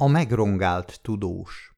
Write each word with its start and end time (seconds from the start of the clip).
A 0.00 0.06
megrongált 0.06 1.02
tudós 1.02 1.72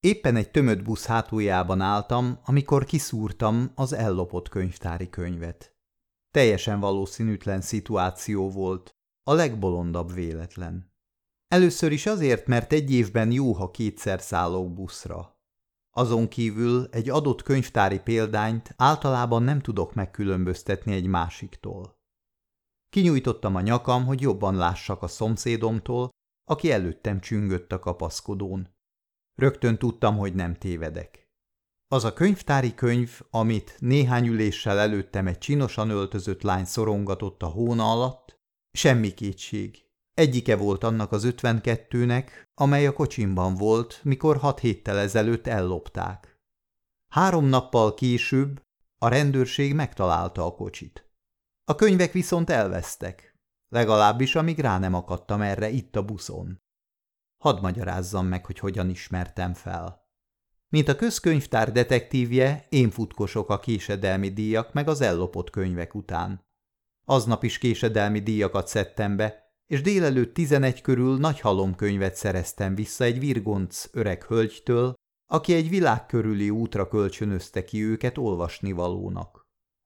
Éppen 0.00 0.36
egy 0.36 0.50
tömött 0.50 0.82
busz 0.82 1.06
hátuljában 1.06 1.80
álltam, 1.80 2.40
amikor 2.44 2.84
kiszúrtam 2.84 3.72
az 3.74 3.92
ellopott 3.92 4.48
könyvtári 4.48 5.08
könyvet. 5.08 5.76
Teljesen 6.30 6.80
valószínűtlen 6.80 7.60
szituáció 7.60 8.50
volt, 8.50 8.96
a 9.22 9.32
legbolondabb 9.32 10.12
véletlen. 10.12 10.92
Először 11.48 11.92
is 11.92 12.06
azért, 12.06 12.46
mert 12.46 12.72
egy 12.72 12.92
évben 12.92 13.32
jó, 13.32 13.52
ha 13.52 13.70
kétszer 13.70 14.20
szállok 14.20 14.72
buszra. 14.72 15.40
Azon 15.90 16.28
kívül 16.28 16.88
egy 16.90 17.10
adott 17.10 17.42
könyvtári 17.42 18.00
példányt 18.00 18.74
általában 18.76 19.42
nem 19.42 19.60
tudok 19.60 19.94
megkülönböztetni 19.94 20.92
egy 20.92 21.06
másiktól. 21.06 21.99
Kinyújtottam 22.90 23.54
a 23.54 23.60
nyakam, 23.60 24.04
hogy 24.04 24.20
jobban 24.20 24.56
lássak 24.56 25.02
a 25.02 25.08
szomszédomtól, 25.08 26.08
aki 26.44 26.72
előttem 26.72 27.20
csüngött 27.20 27.72
a 27.72 27.78
kapaszkodón. 27.78 28.74
Rögtön 29.34 29.78
tudtam, 29.78 30.16
hogy 30.16 30.34
nem 30.34 30.54
tévedek. 30.54 31.28
Az 31.88 32.04
a 32.04 32.12
könyvtári 32.12 32.74
könyv, 32.74 33.20
amit 33.30 33.76
néhány 33.78 34.26
üléssel 34.26 34.78
előttem 34.78 35.26
egy 35.26 35.38
csinosan 35.38 35.90
öltözött 35.90 36.42
lány 36.42 36.64
szorongatott 36.64 37.42
a 37.42 37.46
hóna 37.46 37.92
alatt, 37.92 38.38
semmi 38.72 39.14
kétség. 39.14 39.84
Egyike 40.14 40.56
volt 40.56 40.84
annak 40.84 41.12
az 41.12 41.24
ötvenkettőnek, 41.24 42.48
amely 42.54 42.86
a 42.86 42.92
kocsimban 42.92 43.54
volt, 43.54 44.00
mikor 44.02 44.36
hat 44.36 44.58
héttel 44.58 44.98
ezelőtt 44.98 45.46
ellopták. 45.46 46.38
Három 47.12 47.44
nappal 47.44 47.94
később 47.94 48.62
a 48.98 49.08
rendőrség 49.08 49.74
megtalálta 49.74 50.46
a 50.46 50.54
kocsit. 50.54 51.09
A 51.70 51.74
könyvek 51.74 52.12
viszont 52.12 52.50
elvesztek, 52.50 53.38
legalábbis 53.68 54.34
amíg 54.34 54.58
rá 54.58 54.78
nem 54.78 54.94
akadtam 54.94 55.40
erre 55.40 55.68
itt 55.68 55.96
a 55.96 56.04
buszon. 56.04 56.60
Hadd 57.42 57.60
magyarázzam 57.60 58.26
meg, 58.26 58.46
hogy 58.46 58.58
hogyan 58.58 58.88
ismertem 58.88 59.54
fel. 59.54 60.08
Mint 60.68 60.88
a 60.88 60.96
közkönyvtár 60.96 61.72
detektívje, 61.72 62.66
én 62.68 62.90
futkosok 62.90 63.50
a 63.50 63.58
késedelmi 63.58 64.28
díjak 64.28 64.72
meg 64.72 64.88
az 64.88 65.00
ellopott 65.00 65.50
könyvek 65.50 65.94
után. 65.94 66.44
Aznap 67.04 67.44
is 67.44 67.58
késedelmi 67.58 68.20
díjakat 68.20 68.66
szedtem 68.66 69.16
be, 69.16 69.54
és 69.66 69.80
délelőtt 69.80 70.34
tizenegy 70.34 70.80
körül 70.80 71.18
nagy 71.18 71.40
halomkönyvet 71.40 72.14
szereztem 72.14 72.74
vissza 72.74 73.04
egy 73.04 73.18
virgonc 73.18 73.88
öreg 73.92 74.24
hölgytől, 74.24 74.94
aki 75.26 75.54
egy 75.54 75.68
világ 75.68 76.06
körüli 76.06 76.50
útra 76.50 76.88
kölcsönözte 76.88 77.64
ki 77.64 77.84
őket 77.84 78.18
olvasnivalónak. 78.18 79.39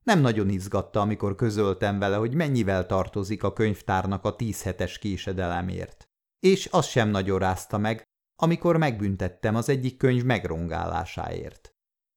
Nem 0.05 0.21
nagyon 0.21 0.49
izgatta, 0.49 1.01
amikor 1.01 1.35
közöltem 1.35 1.99
vele, 1.99 2.17
hogy 2.17 2.35
mennyivel 2.35 2.87
tartozik 2.87 3.43
a 3.43 3.53
könyvtárnak 3.53 4.25
a 4.25 4.37
tíz 4.37 4.63
hetes 4.63 4.99
késedelemért. 4.99 6.09
És 6.39 6.69
az 6.71 6.87
sem 6.87 7.09
nagyon 7.09 7.39
rázta 7.39 7.79
meg, 7.79 8.03
amikor 8.43 8.77
megbüntettem 8.77 9.55
az 9.55 9.69
egyik 9.69 9.97
könyv 9.97 10.25
megrongálásáért. 10.25 11.75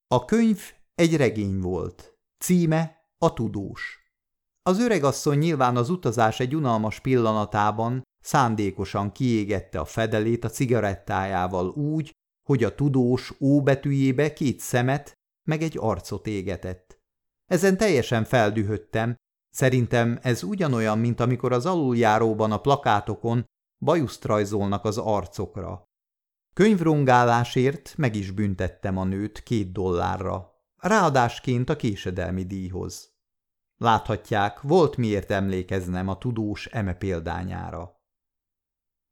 A 0.07 0.25
könyv 0.25 0.61
egy 0.95 1.15
regény 1.15 1.59
volt. 1.59 2.17
Címe 2.37 2.97
A 3.17 3.33
tudós. 3.33 4.01
Az 4.61 4.79
öregasszony 4.79 5.37
nyilván 5.37 5.77
az 5.77 5.89
utazás 5.89 6.39
egy 6.39 6.55
unalmas 6.55 6.99
pillanatában 6.99 8.01
szándékosan 8.19 9.11
kiégette 9.11 9.79
a 9.79 9.85
fedelét 9.85 10.43
a 10.43 10.49
cigarettájával 10.49 11.67
úgy, 11.67 12.11
hogy 12.47 12.63
a 12.63 12.75
tudós 12.75 13.33
ó 13.39 13.61
betűjébe 13.61 14.33
két 14.33 14.59
szemet 14.59 15.13
meg 15.47 15.61
egy 15.61 15.77
arcot 15.79 16.27
égetett. 16.27 16.96
Ezen 17.47 17.77
teljesen 17.77 18.23
feldühöttem, 18.23 19.15
szerintem 19.49 20.19
ez 20.21 20.43
ugyanolyan, 20.43 20.99
mint 20.99 21.19
amikor 21.19 21.51
az 21.51 21.65
aluljáróban 21.65 22.51
a 22.51 22.61
plakátokon 22.61 23.45
bajuszt 23.85 24.25
rajzolnak 24.25 24.85
az 24.85 24.97
arcokra. 24.97 25.83
Könyvrongálásért 26.53 27.93
meg 27.97 28.15
is 28.15 28.31
büntettem 28.31 28.97
a 28.97 29.03
nőt 29.03 29.43
két 29.43 29.71
dollárra, 29.71 30.51
ráadásként 30.77 31.69
a 31.69 31.75
késedelmi 31.75 32.45
díjhoz. 32.45 33.15
Láthatják, 33.77 34.61
volt 34.61 34.97
miért 34.97 35.31
emlékeznem 35.31 36.07
a 36.07 36.17
tudós 36.17 36.65
eme 36.65 36.93
példányára. 36.93 37.95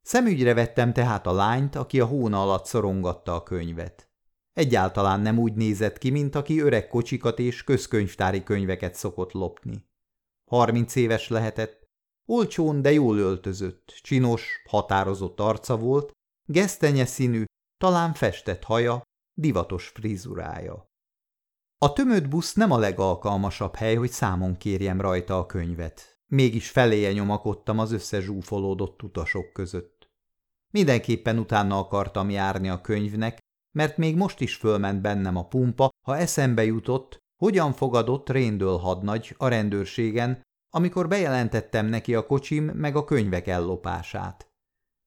Szemügyre 0.00 0.54
vettem 0.54 0.92
tehát 0.92 1.26
a 1.26 1.32
lányt, 1.32 1.74
aki 1.74 2.00
a 2.00 2.06
hóna 2.06 2.42
alatt 2.42 2.66
szorongatta 2.66 3.34
a 3.34 3.42
könyvet. 3.42 4.05
Egyáltalán 4.56 5.20
nem 5.20 5.38
úgy 5.38 5.54
nézett 5.54 5.98
ki, 5.98 6.10
mint 6.10 6.34
aki 6.34 6.60
öreg 6.60 6.88
kocsikat 6.88 7.38
és 7.38 7.64
közkönyvtári 7.64 8.42
könyveket 8.42 8.94
szokott 8.94 9.32
lopni. 9.32 9.88
Harminc 10.50 10.94
éves 10.94 11.28
lehetett, 11.28 11.84
olcsón, 12.26 12.82
de 12.82 12.92
jól 12.92 13.18
öltözött, 13.18 13.98
csinos, 14.02 14.62
határozott 14.68 15.40
arca 15.40 15.76
volt, 15.76 16.12
gesztenye 16.44 17.04
színű, 17.04 17.44
talán 17.78 18.12
festett 18.12 18.62
haja, 18.64 19.02
divatos 19.34 19.88
frizurája. 19.88 20.86
A 21.78 21.92
tömött 21.92 22.28
busz 22.28 22.54
nem 22.54 22.70
a 22.70 22.78
legalkalmasabb 22.78 23.74
hely, 23.74 23.94
hogy 23.94 24.10
számon 24.10 24.56
kérjem 24.56 25.00
rajta 25.00 25.38
a 25.38 25.46
könyvet. 25.46 26.18
Mégis 26.26 26.70
feléje 26.70 27.12
nyomakodtam 27.12 27.78
az 27.78 27.92
összezsúfolódott 27.92 29.02
utasok 29.02 29.52
között. 29.52 30.10
Mindenképpen 30.70 31.38
utána 31.38 31.78
akartam 31.78 32.30
járni 32.30 32.68
a 32.68 32.80
könyvnek, 32.80 33.44
mert 33.76 33.96
még 33.96 34.16
most 34.16 34.40
is 34.40 34.54
fölment 34.54 35.00
bennem 35.00 35.36
a 35.36 35.46
pumpa, 35.46 35.88
ha 36.06 36.16
eszembe 36.16 36.64
jutott, 36.64 37.18
hogyan 37.42 37.72
fogadott 37.72 38.30
Réndől 38.30 38.76
hadnagy 38.76 39.34
a 39.38 39.48
rendőrségen, 39.48 40.42
amikor 40.70 41.08
bejelentettem 41.08 41.86
neki 41.86 42.14
a 42.14 42.26
kocsim 42.26 42.64
meg 42.64 42.96
a 42.96 43.04
könyvek 43.04 43.46
ellopását. 43.46 44.50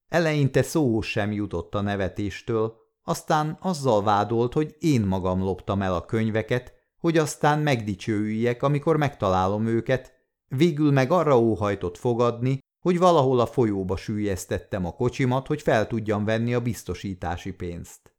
Eleinte 0.08 0.62
szó 0.62 1.02
sem 1.02 1.32
jutott 1.32 1.76
a 1.76 1.82
nevetéstől, 1.82 2.76
aztán 3.04 3.58
azzal 3.62 4.04
vádolt, 4.04 4.54
hogy 4.54 4.76
én 4.80 5.02
magam 5.02 5.40
loptam 5.40 5.82
el 5.82 5.94
a 5.94 6.06
könyveket, 6.06 6.74
hogy 7.00 7.18
aztán 7.18 7.60
megdicsőüljek, 7.60 8.64
amikor 8.64 8.98
megtalálom 8.98 9.66
őket, 9.66 10.14
végül 10.48 10.92
meg 10.92 11.12
arra 11.12 11.40
óhajtott 11.40 11.98
fogadni, 11.98 12.60
hogy 12.86 13.00
valahol 13.00 13.40
a 13.40 13.46
folyóba 13.46 13.98
sűjesztettem 13.98 14.86
a 14.86 14.92
kocsimat, 14.92 15.48
hogy 15.48 15.62
fel 15.62 15.88
tudjam 15.88 16.26
venni 16.26 16.54
a 16.54 16.62
biztosítási 16.62 17.54
pénzt. 17.54 18.18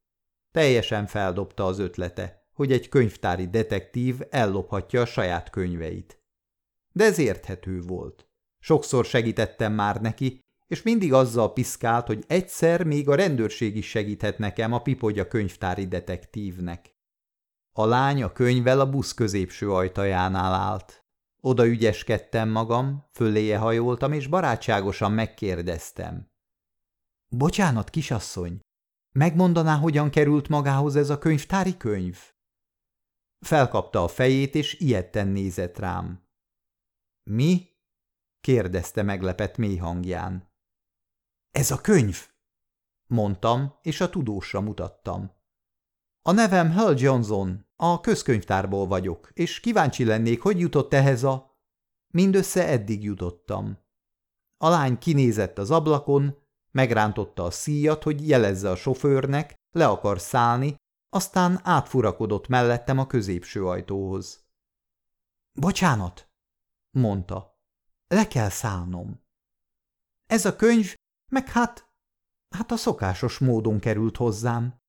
Teljesen 0.50 1.06
feldobta 1.06 1.64
az 1.64 1.78
ötlete, 1.78 2.46
hogy 2.54 2.72
egy 2.72 2.88
könyvtári 2.88 3.48
detektív 3.48 4.20
ellophatja 4.30 5.00
a 5.00 5.06
saját 5.06 5.50
könyveit. 5.50 6.22
De 6.92 7.04
ez 7.04 7.18
érthető 7.18 7.80
volt. 7.80 8.28
Sokszor 8.58 9.04
segítettem 9.04 9.72
már 9.72 10.00
neki, 10.00 10.40
és 10.66 10.82
mindig 10.82 11.12
azzal 11.12 11.52
piszkált, 11.52 12.06
hogy 12.06 12.24
egyszer 12.26 12.84
még 12.84 13.08
a 13.08 13.14
rendőrség 13.14 13.76
is 13.76 13.88
segíthet 13.88 14.38
nekem 14.38 14.72
a 14.72 14.82
pipogya 14.82 15.28
könyvtári 15.28 15.86
detektívnek. 15.86 16.94
A 17.72 17.86
lány 17.86 18.22
a 18.22 18.32
könyvvel 18.32 18.80
a 18.80 18.90
busz 18.90 19.14
középső 19.14 19.72
ajtajánál 19.72 20.52
állt. 20.52 21.04
Oda 21.40 21.66
ügyeskedtem 21.66 22.48
magam, 22.48 23.08
föléje 23.12 23.58
hajoltam, 23.58 24.12
és 24.12 24.26
barátságosan 24.26 25.12
megkérdeztem. 25.12 26.28
Bocsánat, 27.28 27.90
kisasszony, 27.90 28.60
megmondaná, 29.12 29.76
hogyan 29.76 30.10
került 30.10 30.48
magához 30.48 30.96
ez 30.96 31.10
a 31.10 31.18
könyvtári 31.18 31.76
könyv? 31.76 32.18
Felkapta 33.40 34.02
a 34.02 34.08
fejét, 34.08 34.54
és 34.54 34.74
ilyetten 34.74 35.28
nézett 35.28 35.78
rám. 35.78 36.28
Mi? 37.22 37.68
kérdezte 38.40 39.02
meglepett 39.02 39.56
mély 39.56 39.76
hangján. 39.76 40.52
Ez 41.50 41.70
a 41.70 41.80
könyv, 41.80 42.28
mondtam, 43.06 43.78
és 43.82 44.00
a 44.00 44.10
tudósra 44.10 44.60
mutattam. 44.60 45.32
A 46.22 46.32
nevem 46.32 46.70
Hal 46.70 46.94
Johnson, 46.98 47.66
a 47.76 48.00
közkönyvtárból 48.00 48.86
vagyok, 48.86 49.30
és 49.34 49.60
kíváncsi 49.60 50.04
lennék, 50.04 50.42
hogy 50.42 50.60
jutott 50.60 50.92
ehhez 50.92 51.22
a... 51.22 51.58
Mindössze 52.12 52.68
eddig 52.68 53.02
jutottam. 53.02 53.78
A 54.56 54.68
lány 54.68 54.98
kinézett 54.98 55.58
az 55.58 55.70
ablakon, 55.70 56.39
megrántotta 56.70 57.44
a 57.44 57.50
szíjat, 57.50 58.02
hogy 58.02 58.28
jelezze 58.28 58.70
a 58.70 58.76
sofőrnek, 58.76 59.54
le 59.70 59.86
akar 59.86 60.20
szállni, 60.20 60.76
aztán 61.08 61.60
átfurakodott 61.62 62.48
mellettem 62.48 62.98
a 62.98 63.06
középső 63.06 63.66
ajtóhoz.– 63.66 64.48
Bocsánat!– 65.60 66.28
mondta.– 67.00 67.58
Le 68.14 68.28
kell 68.28 68.48
szállnom. 68.48 69.20
Ez 70.26 70.44
a 70.44 70.56
könyv 70.56 70.94
meg 71.30 71.48
hát, 71.48 71.88
hát 72.48 72.70
a 72.70 72.76
szokásos 72.76 73.38
módon 73.38 73.78
került 73.80 74.16
hozzám. 74.16 74.80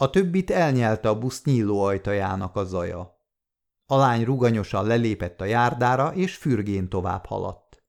A 0.00 0.10
többit 0.10 0.50
elnyelte 0.50 1.08
a 1.08 1.18
busz 1.18 1.44
nyíló 1.44 1.82
ajtajának 1.82 2.56
a 2.56 2.64
zaja. 2.64 3.18
A 3.86 3.96
lány 3.96 4.24
ruganyosan 4.24 4.86
lelépett 4.86 5.40
a 5.40 5.44
járdára, 5.44 6.14
és 6.14 6.36
fürgén 6.36 6.88
tovább 6.88 7.26
haladt. 7.26 7.84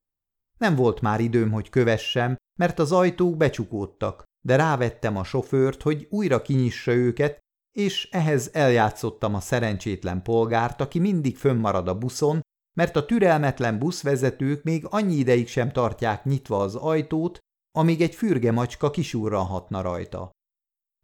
Nem 0.58 0.76
volt 0.76 1.02
már 1.02 1.20
időm, 1.20 1.52
hogy 1.52 1.70
kövessem, 1.70 2.36
mert 2.60 2.80
az 2.80 2.92
ajtók 2.92 3.38
becsukódtak, 3.38 4.24
de 4.46 4.56
rávettem 4.56 5.18
a 5.18 5.24
sofőrt, 5.24 5.82
hogy 5.82 6.08
újra 6.10 6.42
kinyissa 6.42 6.92
őket, 6.92 7.40
és 7.78 8.10
ehhez 8.12 8.50
eljátszottam 8.54 9.36
a 9.36 9.40
szerencsétlen 9.40 10.22
polgárt, 10.22 10.82
aki 10.82 11.00
mindig 11.00 11.38
fönnmarad 11.38 11.88
a 11.88 11.98
buszon, 11.98 12.42
mert 12.78 12.96
a 12.96 13.06
türelmetlen 13.06 13.80
buszvezetők 13.80 14.64
még 14.64 14.86
annyi 14.90 15.14
ideig 15.14 15.48
sem 15.48 15.72
tartják 15.72 16.24
nyitva 16.24 16.60
az 16.60 16.76
ajtót, 16.76 17.38
amíg 17.78 18.02
egy 18.02 18.16
fürge 18.16 18.52
macska 18.52 18.92
kisurranhatna 18.92 19.82
rajta. 19.82 20.32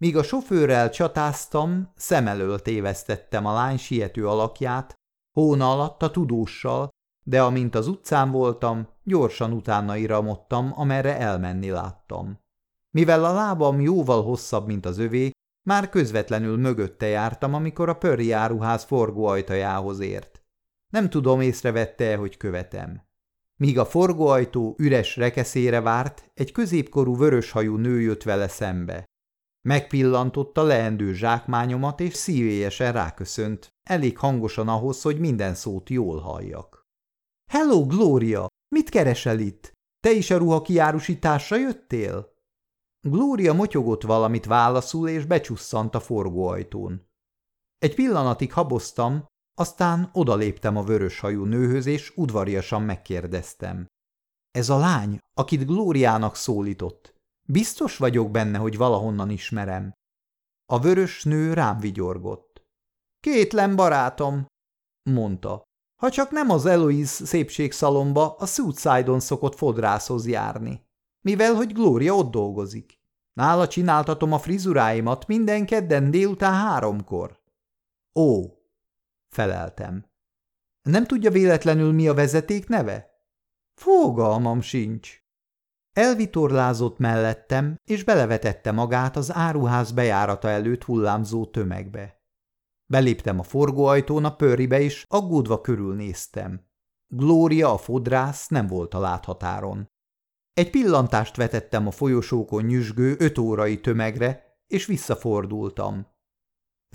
Míg 0.02 0.18
a 0.18 0.24
sofőrrel 0.24 0.90
csatáztam, 0.90 1.92
szem 1.96 2.28
elől 2.28 2.60
tévesztettem 2.60 3.46
a 3.46 3.54
lány 3.54 3.78
siető 3.78 4.28
alakját, 4.28 4.94
hóna 5.38 5.72
alatt 5.72 6.02
a 6.02 6.12
tudóssal, 6.12 6.90
de 7.24 7.42
amint 7.42 7.76
az 7.76 7.88
utcán 7.88 8.32
voltam, 8.32 8.88
gyorsan 9.04 9.52
utána 9.52 9.96
iramodtam, 9.98 10.72
amerre 10.76 11.18
elmenni 11.18 11.70
láttam. 11.70 12.40
Mivel 12.90 13.26
a 13.26 13.34
lábam 13.34 13.82
jóval 13.82 14.24
hosszabb, 14.24 14.68
mint 14.68 14.86
az 14.86 14.98
övé, 14.98 15.32
már 15.64 15.90
közvetlenül 15.90 16.58
mögötte 16.58 17.08
jártam, 17.08 17.54
amikor 17.54 17.90
a 17.90 17.98
pörri 17.98 18.32
áruház 18.32 18.84
forgóajtajához 18.84 20.00
ért. 20.00 20.42
Nem 20.90 21.10
tudom, 21.10 21.42
észrevette-e, 21.42 22.16
hogy 22.16 22.38
követem. 22.38 23.10
Míg 23.56 23.80
a 23.80 23.86
forgóajtó 23.86 24.76
üres 24.78 25.16
rekeszére 25.16 25.82
várt, 25.82 26.32
egy 26.34 26.52
középkorú 26.52 27.18
vöröshajú 27.18 27.76
nő 27.76 28.02
jött 28.02 28.24
vele 28.24 28.48
szembe. 28.48 29.06
Megpillantotta 29.62 30.64
leendő 30.64 31.14
zsákmányomat, 31.14 32.00
és 32.00 32.14
szívélyesen 32.14 32.94
ráköszönt, 32.94 33.74
elég 33.84 34.18
hangosan 34.18 34.68
ahhoz, 34.68 35.02
hogy 35.02 35.20
minden 35.20 35.56
szót 35.56 35.90
jól 35.90 36.20
halljak.– 36.20 36.80
Hello, 37.52 37.86
Gloria! 37.86 38.48
Mit 38.76 38.90
keresel 38.90 39.40
itt? 39.40 39.72
Te 40.00 40.12
is 40.12 40.30
a 40.30 40.38
ruha 40.38 40.62
kiárusításra 40.62 41.56
jöttél? 41.56 42.34
Glória 43.08 43.54
motyogott 43.54 44.02
valamit 44.02 44.46
válaszul, 44.46 45.10
és 45.10 45.26
becsusszant 45.26 45.96
a 45.96 46.00
forgóajtón. 46.00 47.08
Egy 47.78 47.96
pillanatig 47.96 48.54
haboztam, 48.54 49.26
aztán 49.54 50.10
odaléptem 50.14 50.78
a 50.78 50.84
vöröshajú 50.84 51.44
nőhöz, 51.44 51.86
és 51.86 52.14
udvariasan 52.16 52.82
megkérdeztem. 52.82 53.86
Ez 54.52 54.70
a 54.70 54.78
lány, 54.78 55.18
akit 55.34 55.66
Glóriának 55.66 56.36
szólított. 56.36 57.16
Biztos 57.48 57.98
vagyok 57.98 58.32
benne, 58.32 58.58
hogy 58.58 58.78
valahonnan 58.78 59.30
ismerem. 59.30 59.92
A 60.66 60.80
vörös 60.80 61.24
nő 61.24 61.54
rám 61.54 61.80
vigyorgott. 61.80 62.62
Kétlen 63.20 63.76
barátom, 63.76 64.46
mondta. 65.10 65.64
Ha 66.02 66.10
csak 66.10 66.32
nem 66.32 66.50
az 66.50 66.66
Eloise 66.66 67.26
szépségszalomba, 67.26 68.36
a 68.40 68.46
Southside-on 68.46 69.20
szokott 69.20 69.56
fodrászhoz 69.56 70.28
járni 70.28 70.90
mivel 71.22 71.54
hogy 71.54 71.74
Glória 71.74 72.16
ott 72.16 72.32
dolgozik. 72.32 73.00
Nála 73.34 73.68
csináltatom 73.68 74.34
a 74.34 74.40
frizuráimat 74.40 75.28
minden 75.28 75.66
kedden 75.66 76.12
délután 76.12 76.54
háromkor. 76.54 77.40
Ó, 78.20 78.46
feleltem. 79.30 80.06
Nem 80.82 81.06
tudja 81.06 81.32
véletlenül, 81.32 81.92
mi 81.92 82.08
a 82.08 82.14
vezeték 82.14 82.68
neve? 82.68 83.10
Fogalmam 83.74 84.62
sincs. 84.62 85.20
Elvitorlázott 85.94 86.98
mellettem, 86.98 87.76
és 87.84 88.04
belevetette 88.04 88.72
magát 88.72 89.16
az 89.16 89.34
áruház 89.34 89.92
bejárata 89.92 90.50
előtt 90.50 90.84
hullámzó 90.84 91.46
tömegbe. 91.46 92.21
Beléptem 92.92 93.40
a 93.40 93.44
forgóajtón 93.44 94.26
a 94.26 94.36
pörribe, 94.36 94.82
és 94.82 95.06
aggódva 95.08 95.62
körülnéztem. 95.62 96.62
Glória, 97.08 97.74
a 97.74 97.78
fodrász 97.78 98.48
nem 98.48 98.68
volt 98.68 98.94
a 98.94 99.00
láthatáron. 99.00 99.88
Egy 100.54 100.70
pillantást 100.70 101.36
vetettem 101.36 101.88
a 101.88 101.92
folyosókon 101.92 102.64
nyüzsgő 102.64 103.16
öt 103.20 103.38
órai 103.38 103.80
tömegre, 103.80 104.44
és 104.68 104.86
visszafordultam. 104.86 106.08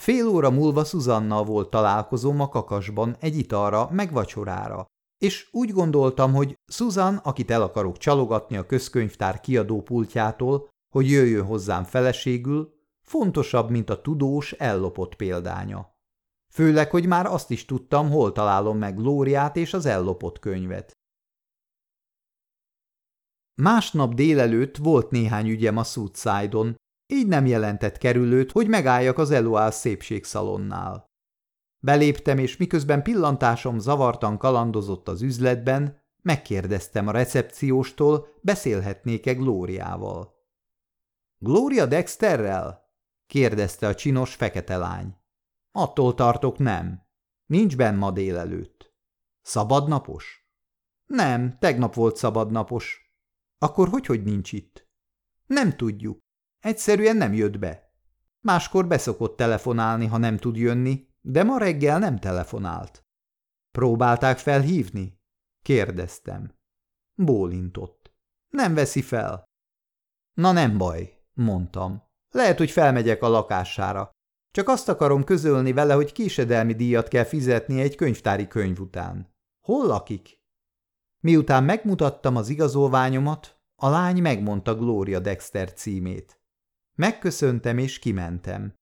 Fél 0.00 0.26
óra 0.28 0.50
múlva 0.50 0.84
Szuzannal 0.84 1.44
volt 1.44 1.70
találkozom 1.70 2.40
a 2.40 2.48
kakasban 2.48 3.16
egy 3.20 3.38
italra, 3.38 3.90
meg 3.90 4.12
vacsorára, 4.12 4.84
és 5.18 5.48
úgy 5.52 5.70
gondoltam, 5.70 6.34
hogy 6.34 6.54
Szuzan, 6.64 7.16
akit 7.16 7.50
el 7.50 7.62
akarok 7.62 7.96
csalogatni 7.96 8.56
a 8.56 8.66
közkönyvtár 8.66 9.40
kiadó 9.40 9.82
pultjától, 9.82 10.68
hogy 10.94 11.10
jöjjön 11.10 11.44
hozzám 11.44 11.84
feleségül, 11.84 12.75
fontosabb, 13.06 13.70
mint 13.70 13.90
a 13.90 14.00
tudós, 14.00 14.52
ellopott 14.52 15.14
példánya. 15.14 15.94
Főleg, 16.54 16.90
hogy 16.90 17.06
már 17.06 17.26
azt 17.26 17.50
is 17.50 17.64
tudtam, 17.64 18.10
hol 18.10 18.32
találom 18.32 18.78
meg 18.78 18.96
Glóriát 18.96 19.56
és 19.56 19.74
az 19.74 19.86
ellopott 19.86 20.38
könyvet. 20.38 20.92
Másnap 23.62 24.14
délelőtt 24.14 24.76
volt 24.76 25.10
néhány 25.10 25.48
ügyem 25.48 25.76
a 25.76 25.84
Southside-on, 25.84 26.76
így 27.12 27.26
nem 27.26 27.46
jelentett 27.46 27.98
kerülőt, 27.98 28.52
hogy 28.52 28.68
megálljak 28.68 29.18
az 29.18 29.30
Eloál 29.30 29.70
szépségszalonnál. 29.70 31.06
Beléptem, 31.84 32.38
és 32.38 32.56
miközben 32.56 33.02
pillantásom 33.02 33.78
zavartan 33.78 34.38
kalandozott 34.38 35.08
az 35.08 35.22
üzletben, 35.22 36.00
megkérdeztem 36.22 37.08
a 37.08 37.10
recepcióstól, 37.10 38.28
beszélhetnék-e 38.42 39.34
Glóriával.– 39.34 40.34
Glória 41.38 41.86
Dexterrel?– 41.86 42.84
kérdezte 43.26 43.86
a 43.86 43.94
csinos 43.94 44.34
fekete 44.34 44.76
lány.– 44.76 45.16
Attól 45.72 46.14
tartok, 46.14 46.58
nem. 46.58 47.06
Nincs 47.46 47.76
benn 47.76 47.96
ma 47.96 48.10
délelőtt.– 48.10 48.94
Szabadnapos?– 49.42 50.50
Nem, 51.06 51.58
tegnap 51.58 51.94
volt 51.94 52.16
szabadnapos. 52.16 53.12
Akkor 53.58 53.88
hogy, 53.88 54.06
hogy 54.06 54.22
nincs 54.22 54.52
itt? 54.52 54.88
Nem 55.46 55.76
tudjuk. 55.76 56.18
Egyszerűen 56.58 57.16
nem 57.16 57.34
jött 57.34 57.58
be. 57.58 57.94
Máskor 58.40 58.86
beszokott 58.86 59.36
telefonálni, 59.36 60.06
ha 60.06 60.16
nem 60.16 60.36
tud 60.36 60.56
jönni, 60.56 61.08
de 61.20 61.44
ma 61.44 61.58
reggel 61.58 61.98
nem 61.98 62.18
telefonált. 62.18 63.06
Próbálták 63.70 64.38
felhívni? 64.38 65.20
Kérdeztem. 65.62 66.54
Bólintott. 67.14 68.14
Nem 68.48 68.74
veszi 68.74 69.02
fel. 69.02 69.44
Na 70.34 70.52
nem 70.52 70.78
baj, 70.78 71.24
mondtam. 71.32 72.02
Lehet, 72.36 72.58
hogy 72.58 72.70
felmegyek 72.70 73.22
a 73.22 73.28
lakására. 73.28 74.10
Csak 74.50 74.68
azt 74.68 74.88
akarom 74.88 75.24
közölni 75.24 75.72
vele, 75.72 75.94
hogy 75.94 76.12
késedelmi 76.12 76.74
díjat 76.74 77.08
kell 77.08 77.24
fizetni 77.24 77.80
egy 77.80 77.94
könyvtári 77.94 78.48
könyv 78.48 78.80
után. 78.80 79.34
Hol 79.66 79.86
lakik? 79.86 80.40
Miután 81.22 81.64
megmutattam 81.64 82.36
az 82.36 82.48
igazolványomat, 82.48 83.60
a 83.82 83.88
lány 83.88 84.20
megmondta 84.22 84.74
Gloria 84.74 85.20
Dexter 85.20 85.72
címét. 85.72 86.40
Megköszöntem 86.98 87.78
és 87.78 87.98
kimentem. 87.98 88.74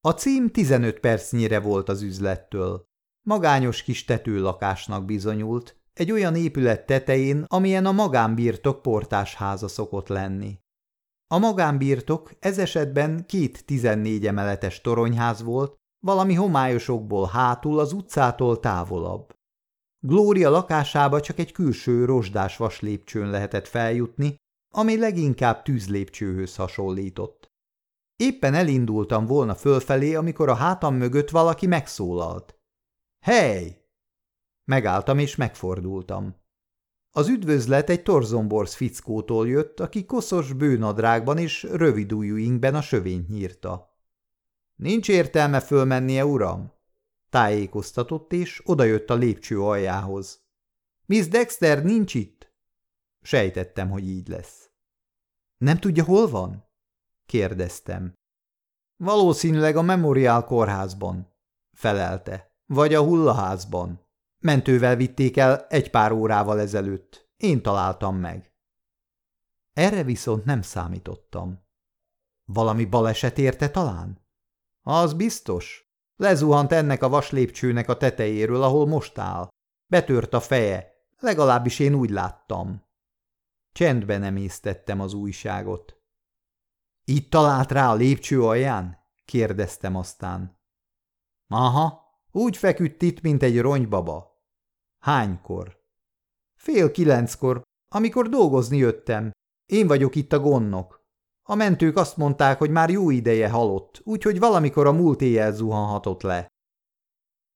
A 0.00 0.10
cím 0.10 0.50
15 0.50 1.00
percnyire 1.00 1.60
volt 1.60 1.88
az 1.88 2.02
üzlettől. 2.02 2.84
Magányos 3.26 3.82
kis 3.82 4.04
tetőlakásnak 4.04 5.04
bizonyult, 5.04 5.76
egy 5.92 6.12
olyan 6.12 6.34
épület 6.34 6.86
tetején, 6.86 7.44
amilyen 7.48 7.86
a 7.86 7.92
magánbirtok 7.92 8.82
portásháza 8.82 9.68
szokott 9.68 10.08
lenni. 10.08 10.58
A 11.30 11.38
magánbirtok 11.38 12.32
ez 12.38 12.58
esetben 12.58 13.26
két 13.26 13.64
14 13.64 14.26
emeletes 14.26 14.80
toronyház 14.80 15.42
volt, 15.42 15.76
valami 16.04 16.34
homályosokból 16.34 17.26
hátul 17.26 17.78
az 17.78 17.92
utcától 17.92 18.60
távolabb. 18.60 19.34
Glória 20.06 20.50
lakásába 20.50 21.20
csak 21.20 21.38
egy 21.38 21.52
külső 21.52 22.04
rozsdás 22.04 22.56
vaslépcsőn 22.56 23.30
lehetett 23.30 23.68
feljutni, 23.68 24.36
ami 24.74 24.98
leginkább 24.98 25.62
tűzlépcsőhöz 25.62 26.56
hasonlított. 26.56 27.46
Éppen 28.16 28.54
elindultam 28.54 29.26
volna 29.26 29.54
fölfelé, 29.54 30.14
amikor 30.14 30.48
a 30.48 30.54
hátam 30.54 30.94
mögött 30.94 31.30
valaki 31.30 31.66
megszólalt.– 31.66 32.54
Hely! 33.26 33.84
Megálltam 34.64 35.18
és 35.18 35.36
megfordultam. 35.36 36.37
Az 37.10 37.28
üdvözlet 37.28 37.90
egy 37.90 38.02
torzomborsz 38.02 38.74
fickótól 38.74 39.48
jött, 39.48 39.80
aki 39.80 40.04
koszos 40.04 40.52
bőnadrágban 40.52 41.38
és 41.38 41.62
rövid 41.62 42.12
ingben 42.20 42.74
a 42.74 42.80
sövényt 42.80 43.28
nyírta.– 43.28 43.96
Nincs 44.76 45.08
értelme 45.08 45.60
fölmennie, 45.60 46.24
uram? 46.24 46.72
Tájékoztatott, 47.30 48.32
és 48.32 48.62
odajött 48.64 49.10
a 49.10 49.14
lépcső 49.14 49.60
aljához. 49.60 50.46
Miss 51.06 51.26
Dexter 51.26 51.84
nincs 51.84 52.14
itt? 52.14 52.52
Sejtettem, 53.22 53.90
hogy 53.90 54.08
így 54.08 54.28
lesz. 54.28 54.70
Nem 55.56 55.78
tudja, 55.78 56.04
hol 56.04 56.28
van? 56.28 56.68
kérdeztem. 57.26 58.12
Valószínűleg 58.96 59.76
a 59.76 59.82
Memorial 59.82 60.44
kórházban, 60.44 61.34
felelte, 61.72 62.52
vagy 62.66 62.94
a 62.94 63.02
hullaházban. 63.02 64.07
Mentővel 64.38 64.96
vitték 64.96 65.36
el 65.36 65.66
egy 65.66 65.90
pár 65.90 66.12
órával 66.12 66.60
ezelőtt. 66.60 67.30
Én 67.36 67.62
találtam 67.62 68.16
meg. 68.16 68.52
Erre 69.72 70.02
viszont 70.02 70.44
nem 70.44 70.62
számítottam. 70.62 71.66
Valami 72.44 72.84
baleset 72.84 73.38
érte 73.38 73.70
talán? 73.70 74.26
Az 74.82 75.14
biztos, 75.14 75.88
Lezuhant 76.20 76.72
ennek 76.72 77.02
a 77.02 77.08
vaslépcsőnek 77.08 77.88
a 77.88 77.96
tetejéről, 77.96 78.62
ahol 78.62 78.86
most 78.86 79.18
áll. 79.18 79.48
Betört 79.86 80.34
a 80.34 80.40
feje, 80.40 80.92
legalábbis 81.18 81.78
én 81.78 81.94
úgy 81.94 82.10
láttam. 82.10 82.84
Csendben 83.72 84.22
emésztettem 84.22 85.00
az 85.00 85.12
újságot. 85.12 85.96
Itt 87.04 87.30
talált 87.30 87.72
rá 87.72 87.90
a 87.90 87.94
lépcső 87.94 88.42
alján? 88.42 88.98
kérdeztem 89.24 89.96
aztán. 89.96 90.60
Aha, 91.48 92.02
úgy 92.30 92.56
feküdt 92.56 93.02
itt, 93.02 93.20
mint 93.20 93.42
egy 93.42 93.60
ronybaba. 93.60 94.27
Hánykor? 94.98 95.80
Fél 96.54 96.90
kilenckor, 96.90 97.62
amikor 97.88 98.28
dolgozni 98.28 98.76
jöttem. 98.76 99.30
Én 99.66 99.86
vagyok 99.86 100.14
itt 100.14 100.32
a 100.32 100.40
gonnok. 100.40 101.06
A 101.42 101.54
mentők 101.54 101.96
azt 101.96 102.16
mondták, 102.16 102.58
hogy 102.58 102.70
már 102.70 102.90
jó 102.90 103.10
ideje 103.10 103.50
halott, 103.50 104.00
úgyhogy 104.04 104.38
valamikor 104.38 104.86
a 104.86 104.92
múlt 104.92 105.20
éjjel 105.20 105.52
zuhanhatott 105.52 106.22
le. 106.22 106.48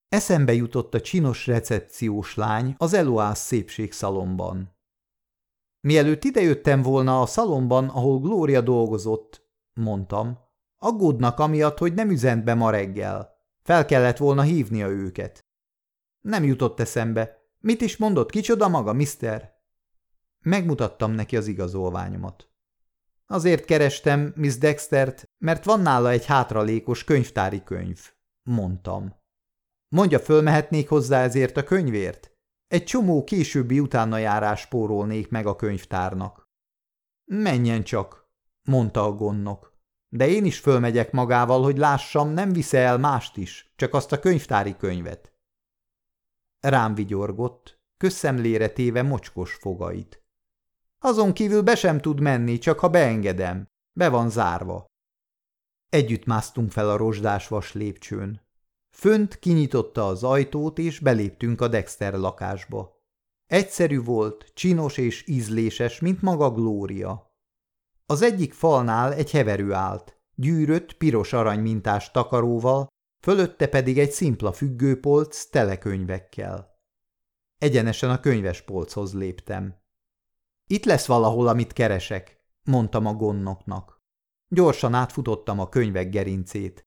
Eszembe 0.09 0.53
jutott 0.53 0.95
a 0.95 1.01
csinos 1.01 1.47
recepciós 1.47 2.35
lány 2.35 2.75
az 2.79 2.93
Eloász 2.93 3.47
szépségszalomban. 3.47 4.77
Mielőtt 5.81 6.25
idejöttem 6.25 6.83
volna 6.83 7.21
a 7.21 7.27
szalomban, 7.27 7.89
ahol 7.89 8.21
Glória 8.21 8.61
dolgozott, 8.61 9.47
mondtam, 9.73 10.39
aggódnak 10.79 11.39
amiatt, 11.39 11.79
hogy 11.79 11.95
nem 11.95 12.11
üzent 12.11 12.45
be 12.45 12.55
ma 12.55 12.71
reggel. 12.71 13.31
Fel 13.63 13.85
kellett 13.85 14.17
volna 14.17 14.43
hívnia 14.43 14.89
őket. 14.89 15.41
Nem 16.23 16.45
jutott 16.45 16.81
eszembe. 16.81 17.41
Mit 17.59 17.81
is 17.81 17.97
mondott, 17.97 18.31
kicsoda 18.31 18.69
maga, 18.69 18.93
mister? 18.93 19.53
Megmutattam 20.41 21.13
neki 21.13 21.37
az 21.37 21.47
igazolványomat. 21.47 22.49
Azért 23.27 23.65
kerestem 23.65 24.33
Miss 24.37 24.57
Dextert, 24.57 25.31
mert 25.39 25.65
van 25.65 25.81
nála 25.81 26.11
egy 26.11 26.27
hátralékos 26.27 27.05
könyvtári 27.05 27.63
könyv, 27.63 28.13
mondtam. 28.43 29.15
Mondja, 29.89 30.19
fölmehetnék 30.19 30.89
hozzá 30.89 31.23
ezért 31.23 31.57
a 31.57 31.65
könyvért? 31.65 32.31
Egy 32.69 32.85
csomó 32.85 33.25
későbbi 33.25 33.81
utánajárás 33.81 34.61
spórolnék 34.61 35.29
meg 35.31 35.47
a 35.47 35.57
könyvtárnak. 35.57 36.51
Menjen 37.25 37.83
csak, 37.83 38.31
mondta 38.63 39.05
a 39.05 39.13
gonnok. 39.13 39.77
De 40.09 40.29
én 40.29 40.45
is 40.45 40.59
fölmegyek 40.59 41.13
magával, 41.13 41.63
hogy 41.63 41.79
lássam, 41.79 42.29
nem 42.29 42.53
visze 42.53 42.79
el 42.79 42.99
mást 42.99 43.37
is, 43.37 43.73
csak 43.77 43.95
azt 43.95 44.13
a 44.13 44.19
könyvtári 44.19 44.77
könyvet. 44.77 45.32
Rám 46.63 46.95
vigyorgott, 46.95 47.81
közszemlére 47.97 48.69
téve 48.69 49.03
mocskos 49.03 49.55
fogait. 49.55 50.25
Azon 50.99 51.33
kívül 51.33 51.63
be 51.63 51.75
sem 51.75 52.01
tud 52.01 52.21
menni, 52.21 52.59
csak 52.59 52.79
ha 52.79 52.89
beengedem. 52.89 53.69
Be 53.93 54.09
van 54.09 54.31
zárva. 54.31 54.85
Együtt 55.89 56.25
másztunk 56.25 56.71
fel 56.71 56.91
a 56.91 56.97
rozsdás 56.97 57.49
vas 57.49 57.73
lépcsőn. 57.73 58.41
Fönt 58.91 59.39
kinyitotta 59.39 60.07
az 60.07 60.25
ajtót, 60.25 60.79
és 60.79 60.99
beléptünk 60.99 61.61
a 61.61 61.69
Dexter 61.69 62.15
lakásba. 62.15 63.03
Egyszerű 63.47 64.03
volt, 64.03 64.51
csinos 64.55 64.97
és 64.97 65.27
ízléses, 65.27 66.01
mint 66.01 66.23
maga 66.23 66.51
Glória. 66.51 67.37
Az 68.07 68.23
egyik 68.23 68.53
falnál 68.53 69.13
egy 69.13 69.31
heverő 69.31 69.73
állt, 69.73 70.21
gyűrött, 70.35 70.93
piros 70.93 71.33
arany 71.33 71.61
mintás 71.61 72.11
takaróval, 72.11 72.87
fölötte 73.23 73.69
pedig 73.69 73.99
egy 73.99 74.11
szimpla 74.11 74.53
függőpolc 74.53 75.45
telekönyvekkel. 75.45 76.81
Egyenesen 77.59 78.11
a 78.11 78.21
könyvespolchoz 78.21 79.15
léptem. 79.15 79.81
Itt 80.67 80.85
lesz 80.85 81.07
valahol, 81.07 81.49
amit 81.49 81.73
keresek, 81.73 82.41
mondtam 82.65 83.07
a 83.07 83.15
gonnoknak. 83.15 84.01
Gyorsan 84.49 84.95
átfutottam 84.95 85.61
a 85.61 85.69
könyvek 85.69 86.11
gerincét. 86.11 86.87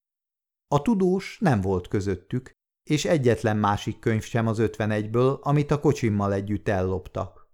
A 0.68 0.82
tudós 0.82 1.38
nem 1.40 1.62
volt 1.62 1.88
közöttük, 1.88 2.52
és 2.84 3.06
egyetlen 3.06 3.58
másik 3.58 4.00
könyv 4.00 4.24
sem 4.24 4.48
az 4.48 4.60
ötvenegyből, 4.60 5.40
amit 5.42 5.72
a 5.72 5.80
kocsimmal 5.80 6.34
együtt 6.34 6.68
elloptak. 6.68 7.50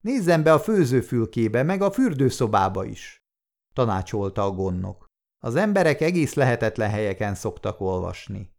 Nézzem 0.00 0.42
be 0.42 0.52
a 0.52 0.60
főzőfülkébe, 0.60 1.62
meg 1.62 1.82
a 1.82 1.90
fürdőszobába 1.90 2.84
is, 2.84 3.26
tanácsolta 3.72 4.44
a 4.44 4.50
gonnok. 4.50 5.07
Az 5.38 5.54
emberek 5.54 6.00
egész 6.00 6.34
lehetetlen 6.34 6.90
helyeken 6.90 7.34
szoktak 7.34 7.80
olvasni. 7.80 8.56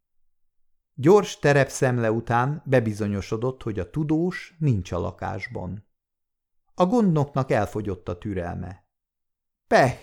Gyors 0.94 1.40
terepszemle 1.40 2.12
után 2.12 2.62
bebizonyosodott, 2.66 3.64
hogy 3.64 3.80
a 3.80 3.90
tudós 3.90 4.56
nincs 4.60 4.92
a 4.92 5.00
lakásban. 5.00 5.88
A 6.74 6.86
gondnoknak 6.86 7.52
elfogyott 7.52 8.10
a 8.10 8.18
türelme. 8.18 8.88
Peh, 9.68 10.00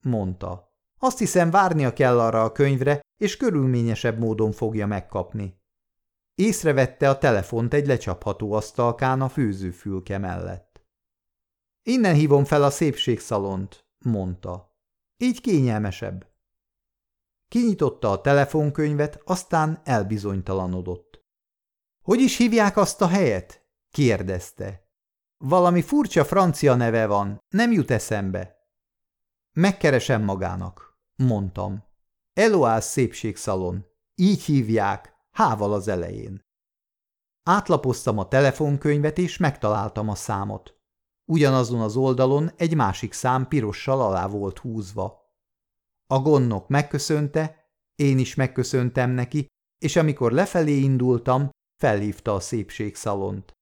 mondta. 0.00 0.74
Azt 0.98 1.18
hiszem 1.18 1.50
várnia 1.50 1.92
kell 1.92 2.20
arra 2.20 2.44
a 2.44 2.52
könyvre, 2.52 3.00
és 3.16 3.36
körülményesebb 3.36 4.18
módon 4.18 4.52
fogja 4.52 4.86
megkapni. 4.86 5.60
Észrevette 6.34 7.08
a 7.08 7.18
telefont 7.18 7.74
egy 7.74 7.86
lecsapható 7.86 8.52
asztalkán 8.52 9.20
a 9.20 9.28
főzőfülke 9.28 10.18
mellett. 10.18 10.84
Innen 11.82 12.14
hívom 12.14 12.44
fel 12.44 12.62
a 12.62 12.70
szépségszalont, 12.70 13.86
mondta. 13.98 14.75
Így 15.16 15.40
kényelmesebb. 15.40 16.34
Kinyitotta 17.48 18.10
a 18.10 18.20
telefonkönyvet, 18.20 19.20
aztán 19.24 19.80
elbizonytalanodott. 19.84 21.24
Hogy 22.02 22.20
is 22.20 22.36
hívják 22.36 22.76
azt 22.76 23.00
a 23.00 23.06
helyet? 23.06 23.64
kérdezte. 23.90 24.90
Valami 25.36 25.82
furcsa 25.82 26.24
francia 26.24 26.74
neve 26.74 27.06
van, 27.06 27.38
nem 27.48 27.72
jut 27.72 27.90
eszembe. 27.90 28.56
Megkeresem 29.52 30.22
magának, 30.22 30.98
mondtam. 31.16 31.84
Eloász 32.32 32.90
szépségszalon. 32.90 33.86
Így 34.14 34.42
hívják, 34.42 35.14
hával 35.30 35.72
az 35.72 35.88
elején. 35.88 36.44
Átlapoztam 37.42 38.18
a 38.18 38.28
telefonkönyvet, 38.28 39.18
és 39.18 39.36
megtaláltam 39.36 40.08
a 40.08 40.14
számot. 40.14 40.75
Ugyanazon 41.32 41.80
az 41.80 41.96
oldalon 41.96 42.50
egy 42.56 42.74
másik 42.74 43.12
szám 43.12 43.48
pirossal 43.48 44.00
alá 44.00 44.26
volt 44.26 44.58
húzva. 44.58 45.34
A 46.06 46.20
gonnok 46.20 46.68
megköszönte, 46.68 47.70
én 47.94 48.18
is 48.18 48.34
megköszöntem 48.34 49.10
neki, 49.10 49.46
és 49.78 49.96
amikor 49.96 50.32
lefelé 50.32 50.76
indultam, 50.76 51.50
felhívta 51.82 52.34
a 52.34 52.40
szépségszalont. 52.40 53.52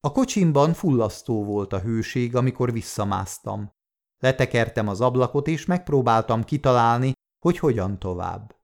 A 0.00 0.12
kocsimban 0.12 0.72
fullasztó 0.72 1.44
volt 1.44 1.72
a 1.72 1.80
hőség, 1.80 2.36
amikor 2.36 2.72
visszamásztam. 2.72 3.70
Letekertem 4.18 4.88
az 4.88 5.00
ablakot, 5.00 5.48
és 5.48 5.66
megpróbáltam 5.66 6.44
kitalálni, 6.44 7.12
hogy 7.44 7.58
hogyan 7.58 7.98
tovább. 7.98 8.56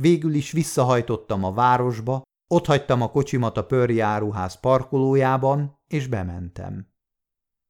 Végül 0.00 0.34
is 0.34 0.52
visszahajtottam 0.52 1.44
a 1.44 1.52
városba, 1.52 2.22
ott 2.50 2.66
hagytam 2.66 3.02
a 3.02 3.10
kocsimat 3.10 3.56
a 3.56 3.66
pörjáruház 3.66 4.60
parkolójában, 4.60 5.78
és 5.86 6.06
bementem. 6.06 6.92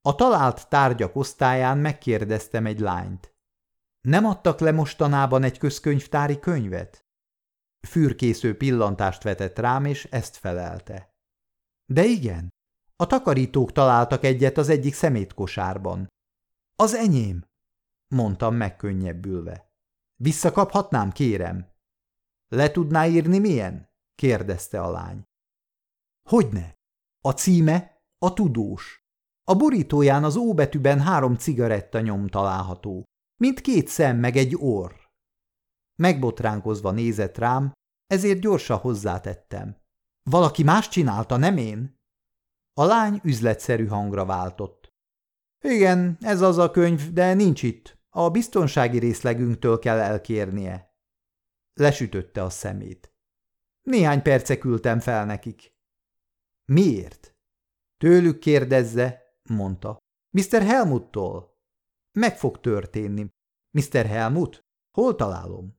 A 0.03 0.15
talált 0.15 0.69
tárgyak 0.69 1.17
osztályán 1.17 1.79
megkérdeztem 1.79 2.67
egy 2.67 2.81
lányt. 2.81 3.35
Nem 4.01 4.25
adtak 4.25 4.61
le 4.61 4.73
mostanában 4.73 5.43
egy 5.43 5.59
közkönyvtári 5.59 6.39
könyvet? 6.39 7.05
Fürkésző 7.89 8.57
pillantást 8.57 9.23
vetett 9.23 9.59
rám, 9.59 9.85
és 9.85 10.05
ezt 10.05 10.37
felelte. 10.37 11.15
De 11.85 12.05
igen, 12.05 12.49
a 12.97 13.07
takarítók 13.07 13.73
találtak 13.73 14.25
egyet 14.25 14.59
az 14.59 14.69
egyik 14.69 14.95
szemétkosárban. 14.95 16.09
Az 16.77 16.95
enyém, 16.95 17.45
mondtam 18.09 18.55
megkönnyebbülve. 18.55 19.73
Visszakaphatnám, 20.17 21.13
kérem? 21.13 21.73
Le 22.49 22.71
tudná 22.71 23.07
írni 23.07 23.39
milyen? 23.39 23.89
kérdezte 24.15 24.81
a 24.81 24.91
lány. 24.91 25.23
Hogyne? 26.29 26.79
A 27.21 27.31
címe 27.31 28.03
a 28.19 28.33
tudós. 28.33 29.00
A 29.51 29.55
borítóján 29.55 30.25
az 30.25 30.37
óbetűben 30.37 31.01
három 31.01 31.35
cigaretta 31.35 32.01
nyom 32.01 32.27
található, 32.29 33.05
mint 33.41 33.61
két 33.61 33.89
szem 33.89 34.17
meg 34.17 34.37
egy 34.37 34.57
orr. 34.57 34.93
Megbotránkozva 35.99 36.91
nézett 36.91 37.39
rám, 37.39 37.73
ezért 38.07 38.41
gyorsan 38.41 38.79
hozzátettem. 38.79 39.77
Valaki 40.31 40.63
más 40.63 40.89
csinálta, 40.89 41.37
nem 41.37 41.57
én? 41.57 42.01
A 42.73 42.85
lány 42.85 43.21
üzletszerű 43.25 43.87
hangra 43.87 44.25
váltott. 44.25 44.89
Igen, 45.65 46.17
ez 46.21 46.41
az 46.41 46.59
a 46.59 46.71
könyv, 46.71 47.13
de 47.13 47.35
nincs 47.35 47.63
itt. 47.63 47.99
A 48.09 48.31
biztonsági 48.31 48.99
részlegünktől 48.99 49.79
kell 49.79 49.99
elkérnie. 49.99 50.95
Lesütötte 51.73 52.43
a 52.43 52.51
szemét. 52.51 53.15
Néhány 53.83 54.23
perce 54.23 54.59
küldtem 54.59 55.01
fel 55.01 55.25
nekik. 55.25 55.75
Miért? 56.65 57.35
Tőlük 57.99 58.39
kérdezze, 58.39 59.29
mondta. 59.51 59.97
Mr. 60.31 60.63
Helmuttól. 60.63 61.59
Meg 62.19 62.39
fog 62.39 62.61
történni. 62.61 63.29
Mr. 63.79 64.07
Helmut? 64.07 64.61
Hol 64.97 65.15
találom? 65.15 65.79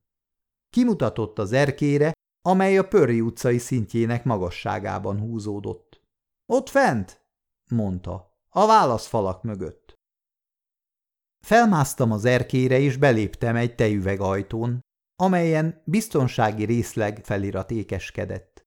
Kimutatott 0.70 1.40
az 1.40 1.51
erkére, 1.51 2.12
amely 2.42 2.78
a 2.78 2.88
Pörri 2.88 3.22
utcai 3.22 3.58
szintjének 3.58 4.24
magasságában 4.24 5.20
húzódott. 5.20 6.01
Ott 6.46 6.70
fent? 6.70 7.25
mondta. 7.72 8.36
A 8.50 8.68
válaszfalak 8.68 9.44
mögött. 9.44 9.94
Felmásztam 11.46 12.12
az 12.12 12.25
erkére, 12.25 12.80
és 12.80 12.98
beléptem 12.98 13.56
egy 13.56 13.75
tejüveg 13.75 14.20
ajtón, 14.20 14.80
amelyen 15.16 15.82
biztonsági 15.86 16.66
részleg 16.66 17.25
felirat 17.25 17.72
ékeskedett. 17.72 18.62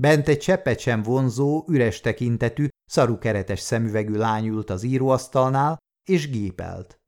Bent 0.00 0.28
egy 0.28 0.38
cseppet 0.38 0.78
sem 0.78 1.02
vonzó, 1.02 1.64
üres 1.68 2.00
tekintetű, 2.00 2.68
szarukeretes 2.88 3.60
szemüvegű 3.60 4.14
lány 4.14 4.46
ült 4.46 4.70
az 4.70 4.82
íróasztalnál, 4.82 5.76
és 6.08 6.30
gépelt. 6.30 6.98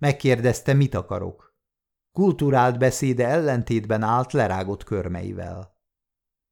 Megkérdezte, 0.00 0.72
mit 0.72 0.94
akarok. 0.94 1.54
Kulturált 2.12 2.78
beszéde 2.78 3.26
ellentétben 3.26 4.02
állt 4.02 4.32
lerágott 4.32 4.84
körmeivel. 4.84 5.76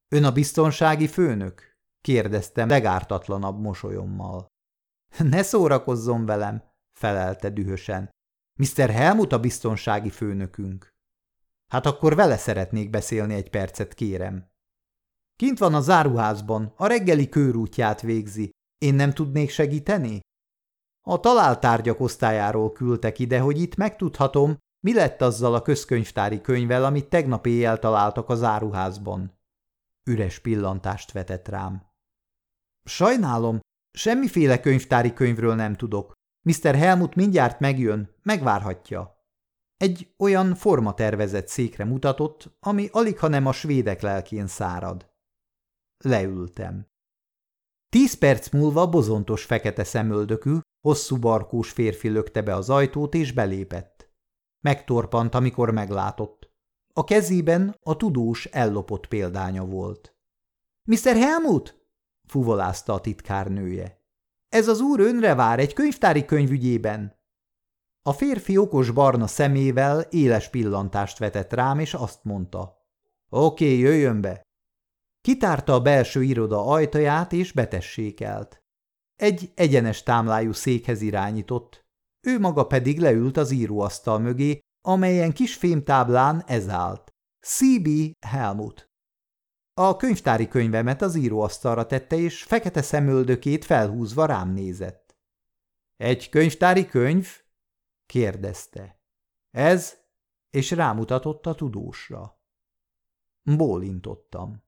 Ön 0.08 0.24
a 0.24 0.32
biztonsági 0.32 1.06
főnök? 1.06 1.74
kérdeztem 2.00 2.68
legártatlanabb 2.68 3.60
mosolyommal. 3.60 4.46
Ne 5.18 5.42
szórakozzon 5.42 6.26
velem, 6.26 6.62
felelte 6.98 7.50
dühösen. 7.50 8.10
Mr. 8.58 8.90
Helmut 8.90 9.32
a 9.32 9.40
biztonsági 9.40 10.10
főnökünk. 10.10 10.94
Hát 11.72 11.86
akkor 11.86 12.14
vele 12.14 12.36
szeretnék 12.36 12.90
beszélni 12.90 13.34
egy 13.34 13.50
percet, 13.50 13.94
kérem. 13.94 14.50
Kint 15.36 15.58
van 15.58 15.74
a 15.74 15.80
záruházban, 15.80 16.72
a 16.76 16.86
reggeli 16.86 17.28
körútját 17.28 18.00
végzi. 18.00 18.50
Én 18.78 18.94
nem 18.94 19.12
tudnék 19.12 19.50
segíteni? 19.50 20.20
A 21.08 21.20
találtárgyak 21.20 22.00
osztályáról 22.00 22.72
küldtek 22.72 23.18
ide, 23.18 23.40
hogy 23.40 23.60
itt 23.60 23.76
megtudhatom, 23.76 24.56
mi 24.80 24.94
lett 24.94 25.22
azzal 25.22 25.54
a 25.54 25.62
közkönyvtári 25.62 26.40
könyvvel, 26.40 26.84
amit 26.84 27.08
tegnap 27.08 27.46
éjjel 27.46 27.78
találtak 27.78 28.28
az 28.28 28.42
áruházban? 28.42 29.38
Üres 30.10 30.38
pillantást 30.38 31.12
vetett 31.12 31.48
rám. 31.48 31.90
Sajnálom, 32.84 33.60
semmiféle 33.90 34.60
könyvtári 34.60 35.12
könyvről 35.12 35.54
nem 35.54 35.74
tudok. 35.74 36.12
Mr. 36.42 36.74
Helmut 36.74 37.14
mindjárt 37.14 37.60
megjön, 37.60 38.14
megvárhatja. 38.22 39.24
Egy 39.76 40.14
olyan 40.18 40.54
formatervezett 40.54 41.48
székre 41.48 41.84
mutatott, 41.84 42.56
ami 42.60 42.88
alig 42.92 43.18
ha 43.18 43.28
nem 43.28 43.46
a 43.46 43.52
svédek 43.52 44.00
lelkén 44.00 44.46
szárad. 44.46 45.10
Leültem. 46.04 46.86
Tíz 47.88 48.14
perc 48.18 48.48
múlva 48.48 48.88
bozontos 48.88 49.44
fekete 49.44 49.84
szemöldökű, 49.84 50.58
hosszú 50.80 51.18
barkós 51.18 51.70
férfi 51.70 52.08
lökte 52.08 52.42
be 52.42 52.54
az 52.54 52.70
ajtót 52.70 53.14
és 53.14 53.32
belépett. 53.32 54.10
Megtorpant, 54.60 55.34
amikor 55.34 55.70
meglátott. 55.70 56.50
A 56.92 57.04
kezében 57.04 57.76
a 57.80 57.96
tudós 57.96 58.44
ellopott 58.44 59.06
példánya 59.06 59.64
volt.– 59.64 60.16
Mr. 60.90 61.16
Helmut?– 61.16 61.80
fuvolázta 62.32 62.92
a 62.92 63.00
titkárnője.– 63.00 64.00
Ez 64.58 64.68
az 64.68 64.80
úr 64.80 65.00
önre 65.00 65.34
vár 65.34 65.58
egy 65.58 65.72
könyvtári 65.72 66.24
könyvügyében. 66.24 67.18
A 68.02 68.12
férfi 68.12 68.56
okos 68.56 68.90
barna 68.90 69.26
szemével 69.26 70.00
éles 70.00 70.50
pillantást 70.50 71.18
vetett 71.18 71.52
rám, 71.52 71.78
és 71.78 71.94
azt 71.94 72.24
mondta.– 72.24 72.76
Oké, 73.28 73.78
jöjjön 73.78 74.20
be! 74.20 74.45
Kitárta 75.26 75.72
a 75.72 75.80
belső 75.80 76.22
iroda 76.22 76.66
ajtaját, 76.66 77.32
és 77.32 77.52
betessékelt. 77.52 78.62
Egy 79.16 79.52
egyenes 79.54 80.02
támlájú 80.02 80.52
székhez 80.52 81.00
irányított, 81.00 81.86
ő 82.20 82.38
maga 82.38 82.66
pedig 82.66 83.00
leült 83.00 83.36
az 83.36 83.50
íróasztal 83.50 84.18
mögé, 84.18 84.58
amelyen 84.80 85.32
kis 85.32 85.54
fémtáblán 85.54 86.42
ez 86.46 86.68
állt. 86.68 87.14
C.B. 87.40 87.88
Helmut. 88.26 88.90
A 89.74 89.96
könyvtári 89.96 90.48
könyvemet 90.48 91.02
az 91.02 91.14
íróasztalra 91.14 91.86
tette, 91.86 92.16
és 92.16 92.42
fekete 92.42 92.82
szemöldökét 92.82 93.64
felhúzva 93.64 94.26
rám 94.26 94.52
nézett.– 94.52 95.16
Egy 95.96 96.28
könyvtári 96.28 96.86
könyv?– 96.86 97.28
kérdezte.– 98.12 99.00
Ez?– 99.50 99.96
és 100.58 100.70
rámutatott 100.70 101.46
a 101.46 101.54
tudósra. 101.54 102.40
Bólintottam.– 103.42 104.62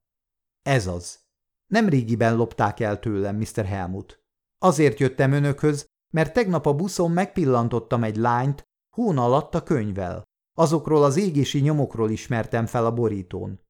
Ez 0.63 0.87
az. 0.87 1.19
Nem 1.67 1.89
régiben 1.89 2.37
lopták 2.37 2.81
el 2.81 2.99
tőlem, 2.99 3.37
Mr. 3.37 3.65
Helmut. 3.65 4.23
Azért 4.59 4.99
jöttem 4.99 5.33
önökhöz, 5.33 5.87
mert 6.15 6.33
tegnap 6.33 6.67
a 6.67 6.75
buszon 6.75 7.11
megpillantottam 7.11 8.03
egy 8.03 8.17
lányt 8.17 8.63
hón 8.97 9.19
alatt 9.19 9.55
a 9.55 9.63
könyvvel. 9.63 10.23
Azokról 10.59 11.05
az 11.05 11.17
égési 11.17 11.61
nyomokról 11.61 12.11
ismertem 12.11 12.67
fel 12.67 12.87
a 12.87 12.95
borítón. 12.95 13.61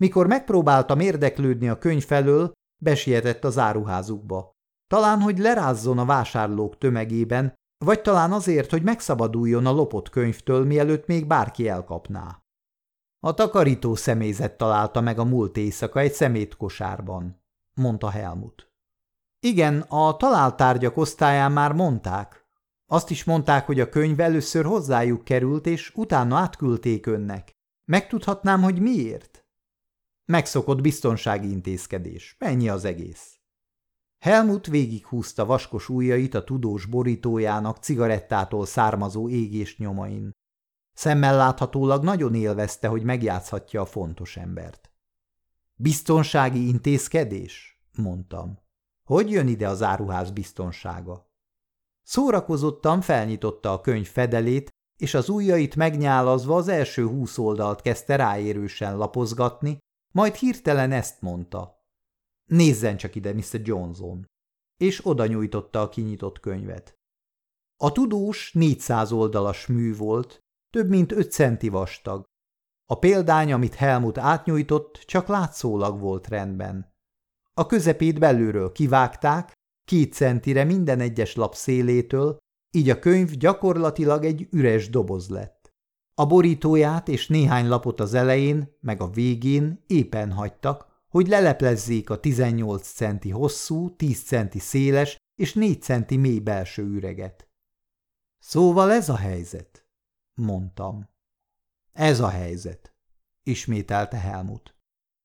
Mikor 0.00 0.26
megpróbáltam 0.26 1.00
érdeklődni 1.00 1.68
a 1.68 1.78
könyv 1.78 2.04
felől, 2.04 2.52
besietett 2.82 3.44
az 3.44 3.58
áruházukba. 3.58 4.50
Talán, 4.86 5.20
hogy 5.20 5.38
lerázzon 5.38 5.98
a 5.98 6.04
vásárlók 6.04 6.78
tömegében, 6.78 7.54
vagy 7.84 8.02
talán 8.02 8.32
azért, 8.32 8.70
hogy 8.70 8.82
megszabaduljon 8.82 9.66
a 9.66 9.70
lopott 9.70 10.08
könyvtől, 10.08 10.64
mielőtt 10.64 11.06
még 11.06 11.26
bárki 11.26 11.68
elkapná. 11.68 12.42
A 13.20 13.34
takarító 13.34 13.94
személyzet 13.94 14.56
találta 14.56 15.00
meg 15.00 15.18
a 15.18 15.24
múlt 15.24 15.56
éjszaka 15.56 16.00
egy 16.00 16.12
szemétkosárban, 16.12 17.42
mondta 17.74 18.10
Helmut. 18.10 18.72
Igen, 19.40 19.80
a 19.80 20.16
találtárgyak 20.16 20.96
osztályán 20.96 21.52
már 21.52 21.72
mondták. 21.72 22.46
Azt 22.86 23.10
is 23.10 23.24
mondták, 23.24 23.66
hogy 23.66 23.80
a 23.80 23.88
könyv 23.88 24.20
először 24.20 24.64
hozzájuk 24.64 25.24
került, 25.24 25.66
és 25.66 25.92
utána 25.94 26.36
átküldték 26.36 27.06
önnek. 27.06 27.56
Megtudhatnám, 27.84 28.62
hogy 28.62 28.80
miért? 28.80 29.46
Megszokott 30.24 30.80
biztonsági 30.80 31.50
intézkedés. 31.50 32.36
Ennyi 32.38 32.68
az 32.68 32.84
egész. 32.84 33.38
Helmut 34.18 34.66
végighúzta 34.66 35.44
vaskos 35.44 35.88
ujjait 35.88 36.34
a 36.34 36.44
tudós 36.44 36.86
borítójának 36.86 37.76
cigarettától 37.76 38.66
származó 38.66 39.28
égés 39.28 39.76
nyomain. 39.76 40.30
Szemmel 40.98 41.36
láthatólag 41.36 42.02
nagyon 42.02 42.34
élvezte, 42.34 42.88
hogy 42.88 43.02
megjátszhatja 43.02 43.80
a 43.80 43.86
fontos 43.86 44.36
embert. 44.36 44.90
Biztonsági 45.74 46.68
intézkedés? 46.68 47.80
mondtam. 47.96 48.58
Hogy 49.04 49.30
jön 49.30 49.48
ide 49.48 49.68
az 49.68 49.82
áruház 49.82 50.30
biztonsága? 50.30 51.30
Szórakozottan 52.02 53.00
felnyitotta 53.00 53.72
a 53.72 53.80
könyv 53.80 54.06
fedelét, 54.06 54.70
és 54.96 55.14
az 55.14 55.28
ujjait 55.28 55.76
megnyálazva 55.76 56.56
az 56.56 56.68
első 56.68 57.06
húsz 57.06 57.38
oldalt 57.38 57.80
kezdte 57.80 58.16
ráérősen 58.16 58.96
lapozgatni, 58.96 59.78
majd 60.12 60.34
hirtelen 60.34 60.92
ezt 60.92 61.20
mondta. 61.20 61.84
Nézzen 62.44 62.96
csak 62.96 63.14
ide, 63.14 63.32
Mr. 63.32 63.60
Johnson! 63.62 64.26
És 64.76 65.06
oda 65.06 65.26
nyújtotta 65.26 65.80
a 65.80 65.88
kinyitott 65.88 66.40
könyvet. 66.40 66.94
A 67.76 67.92
tudós 67.92 68.52
400 68.52 69.12
oldalas 69.12 69.66
mű 69.66 69.96
volt, 69.96 70.42
több 70.70 70.88
mint 70.88 71.12
5 71.12 71.32
centi 71.32 71.68
vastag. 71.68 72.24
A 72.86 72.98
példány, 72.98 73.52
amit 73.52 73.74
Helmut 73.74 74.18
átnyújtott, 74.18 74.94
csak 75.06 75.26
látszólag 75.26 76.00
volt 76.00 76.28
rendben. 76.28 76.94
A 77.54 77.66
közepét 77.66 78.18
belülről 78.18 78.72
kivágták, 78.72 79.52
két 79.84 80.12
centire 80.12 80.64
minden 80.64 81.00
egyes 81.00 81.34
lap 81.34 81.54
szélétől, 81.54 82.36
így 82.70 82.90
a 82.90 82.98
könyv 82.98 83.30
gyakorlatilag 83.30 84.24
egy 84.24 84.48
üres 84.50 84.90
doboz 84.90 85.28
lett. 85.28 85.72
A 86.14 86.26
borítóját 86.26 87.08
és 87.08 87.28
néhány 87.28 87.68
lapot 87.68 88.00
az 88.00 88.14
elején, 88.14 88.76
meg 88.80 89.00
a 89.00 89.10
végén 89.10 89.84
éppen 89.86 90.32
hagytak, 90.32 90.86
hogy 91.08 91.28
leleplezzék 91.28 92.10
a 92.10 92.20
18 92.20 92.88
centi 92.88 93.30
hosszú, 93.30 93.96
10 93.96 94.22
centi 94.22 94.58
széles 94.58 95.16
és 95.34 95.54
4 95.54 95.82
centi 95.82 96.16
mély 96.16 96.38
belső 96.38 96.82
üreget. 96.82 97.48
Szóval 98.38 98.90
ez 98.92 99.08
a 99.08 99.16
helyzet, 99.16 99.87
mondtam. 100.38 101.08
Ez 101.92 102.20
a 102.20 102.28
helyzet, 102.28 102.94
ismételte 103.42 104.16
Helmut. 104.16 104.74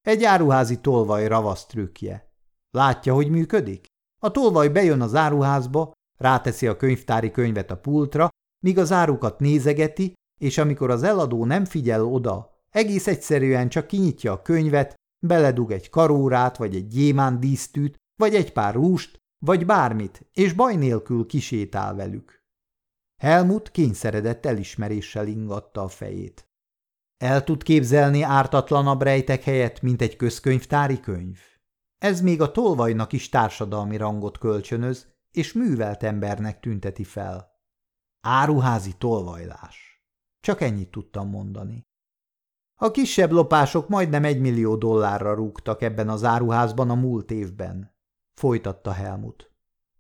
Egy 0.02 0.24
áruházi 0.24 0.80
tolvaj 0.82 1.28
ravasz 1.28 1.66
trükkje. 1.66 2.32
Látja, 2.72 3.14
hogy 3.14 3.30
működik? 3.30 3.86
A 4.22 4.32
tolvaj 4.32 4.70
bejön 4.70 5.02
az 5.02 5.16
áruházba, 5.16 5.92
ráteszi 6.18 6.68
a 6.68 6.78
könyvtári 6.78 7.32
könyvet 7.32 7.72
a 7.72 7.78
pultra, 7.78 8.30
míg 8.64 8.78
az 8.78 8.92
árukat 8.92 9.40
nézegeti, 9.40 10.14
és 10.42 10.58
amikor 10.58 10.90
az 10.90 11.04
eladó 11.04 11.46
nem 11.46 11.66
figyel 11.66 12.06
oda, 12.06 12.54
egész 12.70 13.08
egyszerűen 13.08 13.70
csak 13.70 13.88
kinyitja 13.88 14.32
a 14.32 14.42
könyvet, 14.42 14.96
beledug 15.26 15.72
egy 15.72 15.90
karórát, 15.90 16.58
vagy 16.58 16.76
egy 16.76 16.88
gyémán 16.88 17.40
dísztűt, 17.40 17.98
vagy 18.16 18.36
egy 18.36 18.54
pár 18.54 18.74
rúst, 18.74 19.18
vagy 19.46 19.66
bármit, 19.66 20.26
és 20.34 20.54
baj 20.54 20.76
nélkül 20.76 21.26
kisétál 21.26 21.96
velük. 21.96 22.43
Helmut 23.24 23.72
kényszeredett 23.72 24.46
elismeréssel 24.46 25.28
ingatta 25.28 25.82
a 25.82 25.88
fejét. 25.88 26.50
El 27.18 27.44
tud 27.44 27.64
képzelni 27.64 28.22
ártatlanabb 28.22 29.02
rejtek 29.02 29.44
helyett, 29.44 29.82
mint 29.82 30.02
egy 30.02 30.16
közkönyvtári 30.16 31.00
könyv? 31.00 31.40
Ez 31.98 32.22
még 32.22 32.42
a 32.42 32.52
tolvajnak 32.52 33.14
is 33.14 33.30
társadalmi 33.30 33.98
rangot 33.98 34.38
kölcsönöz, 34.38 35.08
és 35.32 35.54
művelt 35.54 36.04
embernek 36.04 36.60
tünteti 36.60 37.04
fel. 37.04 37.52
Áruházi 38.22 38.94
tolvajlás. 38.98 40.06
Csak 40.40 40.62
ennyit 40.62 40.92
tudtam 40.92 41.30
mondani. 41.30 41.88
A 42.76 42.92
kisebb 42.92 43.32
lopások 43.32 43.90
majdnem 43.90 44.24
egy 44.24 44.40
millió 44.40 44.76
dollárra 44.76 45.34
rúgtak 45.34 45.82
ebben 45.82 46.10
az 46.10 46.24
áruházban 46.24 46.90
a 46.90 46.96
múlt 46.96 47.32
évben, 47.32 47.96
folytatta 48.34 48.92
Helmut. 48.92 49.52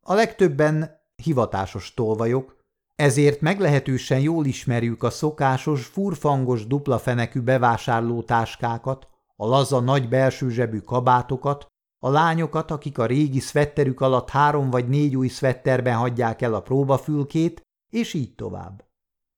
A 0.02 0.14
legtöbben 0.14 1.02
hivatásos 1.16 1.94
tolvajok, 1.94 2.62
ezért 2.96 3.42
meglehetősen 3.42 4.20
jól 4.20 4.46
ismerjük 4.46 5.04
a 5.04 5.10
szokásos, 5.10 5.86
furfangos 5.86 6.68
dupla 6.68 7.00
fenekű 7.00 7.42
bevásárló 7.42 8.24
táskákat, 8.24 9.08
a 9.36 9.46
laza 9.46 9.80
nagy 9.80 10.10
belső 10.10 10.50
zsebű 10.50 10.80
kabátokat, 10.80 11.66
a 12.00 12.10
lányokat, 12.10 12.72
akik 12.72 12.98
a 12.98 13.06
régi 13.06 13.40
szvetterük 13.40 14.02
alatt 14.02 14.30
három 14.30 14.70
vagy 14.70 14.88
négy 14.88 15.16
új 15.16 15.28
szvetterben 15.28 15.96
hagyják 15.96 16.42
el 16.42 16.54
a 16.54 16.62
próbafülkét, 16.62 17.62
és 17.90 18.14
így 18.14 18.36
tovább. 18.36 18.86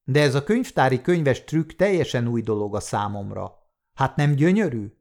De 0.04 0.22
ez 0.22 0.36
a 0.36 0.44
könyvtári 0.44 1.02
könyves 1.02 1.44
trükk 1.44 1.72
teljesen 1.72 2.28
új 2.28 2.42
dolog 2.42 2.76
a 2.76 2.80
számomra. 2.80 3.58
Hát 3.94 4.16
nem 4.16 4.34
gyönyörű? 4.34 4.94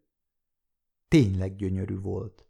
Tényleg 1.09 1.57
gyönyörű 1.57 2.01
volt. 2.01 2.47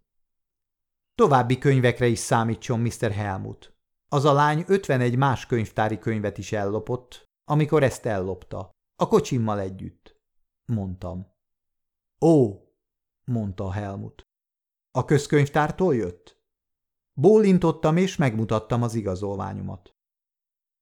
További 1.15 1.59
könyvekre 1.59 2.07
is 2.07 2.19
számítson, 2.19 2.81
Mr. 2.81 3.11
Helmut. 3.13 3.74
Az 4.15 4.25
a 4.25 4.33
lány 4.33 4.65
51 4.67 5.17
más 5.17 5.47
könyvtári 5.47 5.99
könyvet 5.99 6.39
is 6.39 6.53
ellopott, 6.53 7.25
amikor 7.45 7.83
ezt 7.83 8.07
ellopta. 8.07 8.71
A 8.97 9.09
kocsimmal 9.09 9.61
együtt, 9.61 10.17
mondtam. 10.65 11.27
Ó, 12.21 12.61
mondta 13.25 13.71
Helmut. 13.71 14.23
A 14.91 15.05
közkönyvtártól 15.05 15.95
jött? 15.95 16.43
Bólintottam 17.21 17.97
és 17.97 18.17
megmutattam 18.17 18.83
az 18.83 18.95
igazolványomat. 18.95 19.95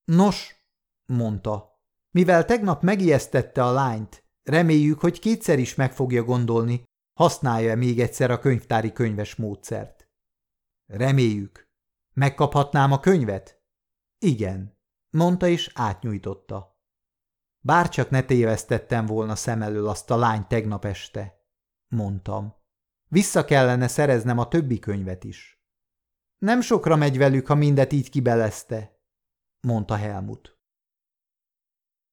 Nos, 0.04 0.64
mondta, 1.06 1.80
mivel 2.10 2.44
tegnap 2.44 2.82
megijesztette 2.82 3.64
a 3.64 3.72
lányt, 3.72 4.24
reméljük, 4.42 5.00
hogy 5.00 5.18
kétszer 5.18 5.58
is 5.58 5.74
meg 5.74 5.92
fogja 5.92 6.24
gondolni, 6.24 6.82
használja-e 7.18 7.74
még 7.74 8.00
egyszer 8.00 8.30
a 8.30 8.38
könyvtári 8.38 8.92
könyves 8.92 9.36
módszert. 9.36 10.08
Reméljük. 10.86 11.70
Megkaphatnám 12.12 12.92
a 12.92 13.00
könyvet? 13.00 13.62
Igen, 14.18 14.78
mondta 15.10 15.46
és 15.46 15.70
átnyújtotta. 15.74 16.80
Bárcsak 17.64 18.10
ne 18.10 18.22
tévesztettem 18.22 19.06
volna 19.06 19.34
szem 19.34 19.62
elől 19.62 19.88
azt 19.88 20.10
a 20.10 20.16
lány 20.16 20.46
tegnap 20.46 20.84
este, 20.84 21.46
mondtam. 21.88 22.54
Vissza 23.08 23.44
kellene 23.44 23.88
szereznem 23.88 24.38
a 24.38 24.48
többi 24.48 24.78
könyvet 24.78 25.24
is. 25.24 25.62
Nem 26.38 26.60
sokra 26.60 26.96
megy 26.96 27.18
velük, 27.18 27.46
ha 27.46 27.54
mindet 27.54 27.92
így 27.92 28.10
kibelezte, 28.10 29.00
mondta 29.60 29.96
Helmut. 29.96 30.60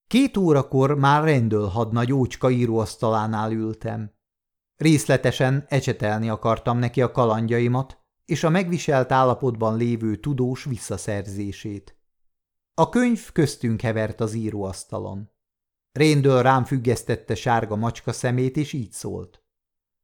Két 0.07 0.37
órakor 0.37 0.95
már 0.95 1.23
rendől 1.23 1.67
hadnagy 1.67 2.11
ócska 2.11 2.49
íróasztalánál 2.49 3.51
ültem. 3.51 4.13
Részletesen 4.75 5.65
ecsetelni 5.67 6.29
akartam 6.29 6.77
neki 6.77 7.01
a 7.01 7.11
kalandjaimat 7.11 8.03
és 8.29 8.43
a 8.43 8.49
megviselt 8.49 9.11
állapotban 9.11 9.77
lévő 9.77 10.15
tudós 10.15 10.63
visszaszerzését. 10.63 11.97
A 12.73 12.89
könyv 12.89 13.31
köztünk 13.31 13.81
hevert 13.81 14.21
az 14.21 14.33
íróasztalon. 14.33 15.31
Réndől 15.91 16.41
rám 16.41 16.65
függesztette 16.65 17.35
sárga 17.35 17.75
macska 17.75 18.11
szemét, 18.11 18.57
és 18.57 18.73
így 18.73 18.91
szólt. 18.91 19.43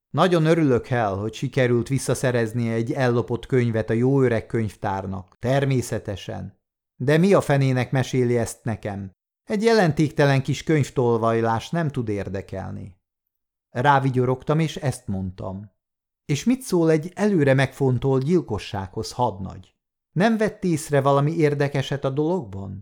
Nagyon 0.10 0.46
örülök, 0.46 0.88
Hel, 0.88 1.16
hogy 1.16 1.34
sikerült 1.34 1.88
visszaszerezni 1.88 2.70
egy 2.70 2.92
ellopott 2.92 3.46
könyvet 3.46 3.90
a 3.90 3.94
jó 3.94 4.22
öreg 4.22 4.46
könyvtárnak. 4.46 5.36
Természetesen. 5.40 6.60
De 6.96 7.18
mi 7.18 7.34
a 7.34 7.42
fenének 7.42 7.92
meséli 7.92 8.38
ezt 8.38 8.64
nekem? 8.64 9.12
Egy 9.44 9.64
jelentéktelen 9.64 10.44
kis 10.44 10.64
könyvtolvajlás 10.64 11.70
nem 11.70 11.88
tud 11.88 12.10
érdekelni. 12.10 12.98
Rávigyorogtam, 13.70 14.60
és 14.60 14.76
ezt 14.76 15.08
mondtam. 15.08 15.75
És 16.26 16.44
mit 16.44 16.62
szól 16.62 16.90
egy 16.90 17.12
előre 17.16 17.54
megfontolt 17.54 18.24
gyilkossághoz, 18.24 19.12
hadnagy? 19.12 19.76
Nem 20.12 20.38
vett 20.38 20.64
észre 20.64 21.02
valami 21.02 21.32
érdekeset 21.32 22.04
a 22.04 22.10
dologban? 22.10 22.82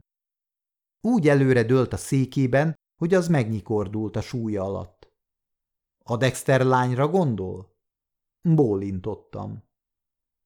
Úgy 1.02 1.28
előre 1.28 1.64
dőlt 1.64 1.94
a 1.94 1.98
székében, 1.98 2.76
hogy 2.96 3.14
az 3.14 3.28
megnyikordult 3.28 4.16
a 4.16 4.22
súlya 4.22 4.64
alatt. 4.64 5.12
A 6.06 6.18
Dexter 6.18 6.62
lányra 6.62 7.08
gondol? 7.08 7.76
Bólintottam. 8.42 9.64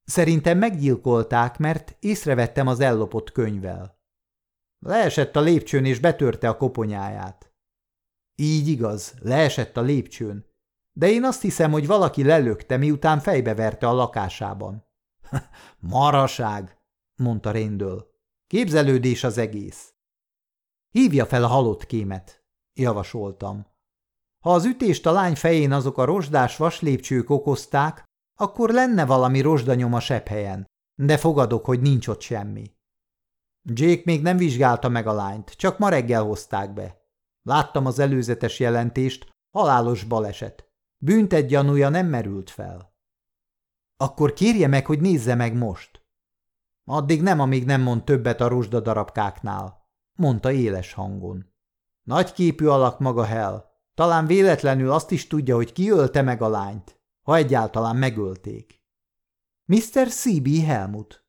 Szerintem 0.04 0.58
meggyilkolták, 0.58 1.58
mert 1.58 1.98
észrevettem 2.00 2.68
az 2.68 2.80
ellopott 2.80 3.32
könyvvel. 3.32 4.00
Leesett 4.86 5.36
a 5.36 5.42
lépcsőn 5.42 5.86
és 5.86 6.00
betörte 6.00 6.50
a 6.50 6.58
koponyáját. 6.58 7.52
Így 8.36 8.68
igaz, 8.68 9.16
leesett 9.20 9.78
a 9.78 9.82
lépcsőn, 9.82 10.46
de 10.98 11.10
én 11.10 11.24
azt 11.24 11.42
hiszem, 11.42 11.72
hogy 11.72 11.88
valaki 11.88 12.24
lelökte, 12.24 12.78
miután 12.78 13.20
fejbeverte 13.20 13.88
a 13.88 13.94
lakásában. 13.94 14.86
Maraság, 15.80 16.78
mondta 17.16 17.52
Réndől. 17.52 18.08
Képzelődés 18.48 19.24
az 19.24 19.38
egész. 19.38 19.94
Hívja 20.90 21.26
fel 21.26 21.44
a 21.44 21.48
halott 21.48 21.86
kémet, 21.86 22.44
javasoltam. 22.74 23.68
Ha 24.44 24.54
az 24.54 24.66
ütést 24.66 25.06
a 25.06 25.12
lány 25.12 25.36
fején 25.36 25.72
azok 25.72 25.98
a 25.98 26.06
rozsdás 26.06 26.58
vaslépcsők 26.58 27.30
okozták, 27.30 28.04
akkor 28.40 28.70
lenne 28.70 29.06
valami 29.06 29.42
rozsdanyom 29.42 29.94
a 29.94 30.00
helyen, 30.26 30.66
de 31.02 31.18
fogadok, 31.18 31.66
hogy 31.66 31.82
nincs 31.82 32.08
ott 32.08 32.22
semmi. 32.22 32.72
Jake 33.70 34.02
még 34.06 34.22
nem 34.22 34.38
vizsgálta 34.38 34.90
meg 34.90 35.08
a 35.08 35.14
lányt, 35.14 35.50
csak 35.50 35.78
ma 35.78 35.90
reggel 35.90 36.24
hozták 36.24 36.74
be. 36.74 37.02
Láttam 37.42 37.86
az 37.86 38.00
előzetes 38.00 38.60
jelentést, 38.60 39.30
halálos 39.52 40.04
baleset. 40.04 40.67
Büntet 40.98 41.48
gyanúja 41.48 41.90
nem 41.90 42.08
merült 42.08 42.50
fel. 42.50 42.96
Akkor 43.98 44.34
kérje 44.34 44.68
meg, 44.68 44.86
hogy 44.86 45.02
nézze 45.02 45.36
meg 45.36 45.58
most. 45.58 46.06
Addig 46.86 47.22
nem, 47.22 47.40
amíg 47.40 47.66
nem 47.66 47.82
mond 47.82 48.04
többet 48.04 48.42
a 48.42 48.48
rozsda 48.48 48.80
darabkáknál, 48.80 49.90
mondta 50.14 50.52
éles 50.52 50.94
hangon. 50.94 51.54
Nagyképű 52.04 52.66
alak 52.66 53.00
maga 53.00 53.24
Hell. 53.24 53.66
Talán 53.94 54.26
véletlenül 54.26 54.92
azt 54.92 55.12
is 55.12 55.28
tudja, 55.28 55.56
hogy 55.56 55.72
ki 55.72 55.90
ölte 55.90 56.22
meg 56.22 56.42
a 56.42 56.48
lányt, 56.48 57.00
ha 57.22 57.36
egyáltalán 57.36 57.96
megölték. 57.96 58.82
Mr. 59.66 60.08
C.B. 60.10 60.48
Helmut, 60.48 61.26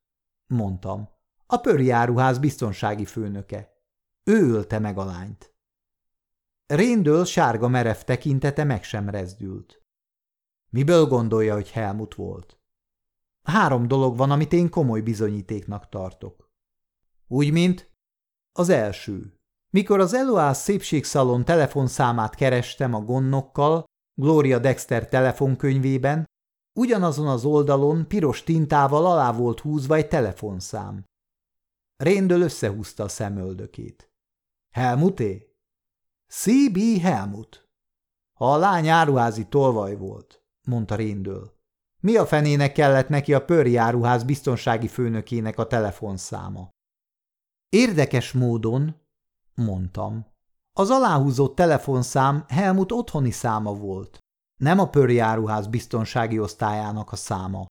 mondtam, 0.46 1.08
a 1.46 1.56
pörjáruház 1.56 2.38
biztonsági 2.38 3.04
főnöke. 3.04 3.72
Ő 4.24 4.50
ölte 4.50 4.78
meg 4.78 4.98
a 4.98 5.04
lányt. 5.04 5.54
Réndől 6.68 7.24
sárga 7.24 7.68
merev 7.68 7.96
tekintete 7.96 8.64
meg 8.64 8.82
sem 8.82 9.08
rezdült. 9.08 9.82
Miből 10.70 11.06
gondolja, 11.06 11.54
hogy 11.54 11.70
Helmut 11.70 12.14
volt? 12.14 12.58
Három 13.42 13.88
dolog 13.88 14.16
van, 14.16 14.30
amit 14.30 14.52
én 14.52 14.70
komoly 14.70 15.00
bizonyítéknak 15.00 15.88
tartok. 15.88 16.50
Úgy, 17.26 17.52
mint 17.52 17.90
az 18.52 18.68
első. 18.68 19.34
Mikor 19.70 20.00
az 20.00 20.14
Eloász 20.14 20.62
szépségszalon 20.62 21.44
telefonszámát 21.44 22.34
kerestem 22.34 22.94
a 22.94 23.00
gonnokkal, 23.00 23.84
Gloria 24.14 24.58
Dexter 24.58 25.08
telefonkönyvében, 25.08 26.24
ugyanazon 26.78 27.26
az 27.26 27.44
oldalon 27.44 28.08
piros 28.08 28.42
tintával 28.42 29.06
alá 29.06 29.32
volt 29.32 29.60
húzva 29.60 29.94
egy 29.94 30.08
telefonszám. 30.08 31.04
Réndől 31.96 32.40
összehúzta 32.40 33.02
a 33.04 33.08
szemöldökét. 33.08 34.12
Helmuté? 34.74 35.47
C.B. 36.30 37.00
Helmut. 37.00 37.68
A 38.38 38.56
lány 38.56 38.88
áruházi 38.88 39.48
tolvaj 39.48 39.96
volt, 39.96 40.42
mondta 40.66 40.94
Réndől. 40.94 41.56
Mi 42.00 42.16
a 42.16 42.26
fenének 42.26 42.72
kellett 42.72 43.08
neki 43.08 43.34
a 43.34 43.44
pörri 43.44 43.76
áruház 43.76 44.22
biztonsági 44.22 44.88
főnökének 44.88 45.58
a 45.58 45.66
telefonszáma? 45.66 46.68
Érdekes 47.68 48.32
módon, 48.32 48.96
mondtam, 49.54 50.26
az 50.72 50.90
aláhúzott 50.90 51.54
telefonszám 51.54 52.44
Helmut 52.48 52.92
otthoni 52.92 53.30
száma 53.30 53.74
volt, 53.74 54.18
nem 54.60 54.78
a 54.78 54.90
pörri 54.90 55.18
áruház 55.18 55.66
biztonsági 55.66 56.38
osztályának 56.38 57.12
a 57.12 57.16
száma. 57.16 57.66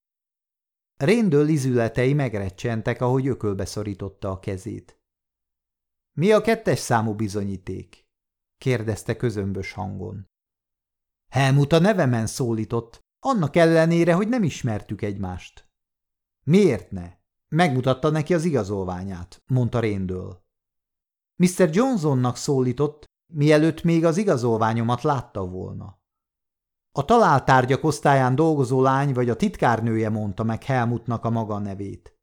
Réndől 1.00 1.48
izületei 1.48 2.14
megrecsentek, 2.14 3.02
ahogy 3.02 3.28
ökölbe 3.28 3.66
szorította 3.66 4.32
a 4.32 4.40
kezét. 4.40 5.00
Mi 6.18 6.32
a 6.32 6.42
kettes 6.42 6.80
számú 6.80 7.14
bizonyíték? 7.14 8.07
Kérdezte 8.58 9.16
közömbös 9.16 9.72
hangon. 9.72 10.28
Helmut 11.30 11.74
a 11.74 11.80
nevemen 11.80 12.28
szólított, 12.28 13.06
annak 13.20 13.56
ellenére, 13.56 14.14
hogy 14.14 14.28
nem 14.28 14.44
ismertük 14.44 15.02
egymást. 15.02 15.70
Miért 16.44 16.92
ne? 16.92 17.16
Megmutatta 17.48 18.10
neki 18.10 18.34
az 18.34 18.44
igazolványát, 18.44 19.44
mondta 19.48 19.80
Réndől. 19.80 20.46
Mr. 21.36 21.70
Johnsonnak 21.72 22.36
szólított, 22.36 23.06
mielőtt 23.34 23.84
még 23.84 24.06
az 24.06 24.18
igazolványomat 24.18 25.02
látta 25.02 25.48
volna. 25.48 26.00
A 26.92 27.06
találtárgyak 27.06 27.84
osztályán 27.84 28.36
dolgozó 28.36 28.82
lány 28.82 29.14
vagy 29.14 29.30
a 29.30 29.36
titkárnője 29.36 30.10
mondta 30.10 30.44
meg 30.44 30.64
Helmutnak 30.64 31.26
a 31.26 31.30
maga 31.30 31.58
nevét. 31.58 32.18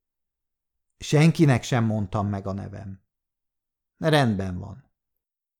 Senkinek 0.97 1.63
sem 1.63 1.85
mondtam 1.85 2.29
meg 2.29 2.47
a 2.47 2.53
nevem. 2.53 3.03
Rendben 3.99 4.59
van. 4.59 4.85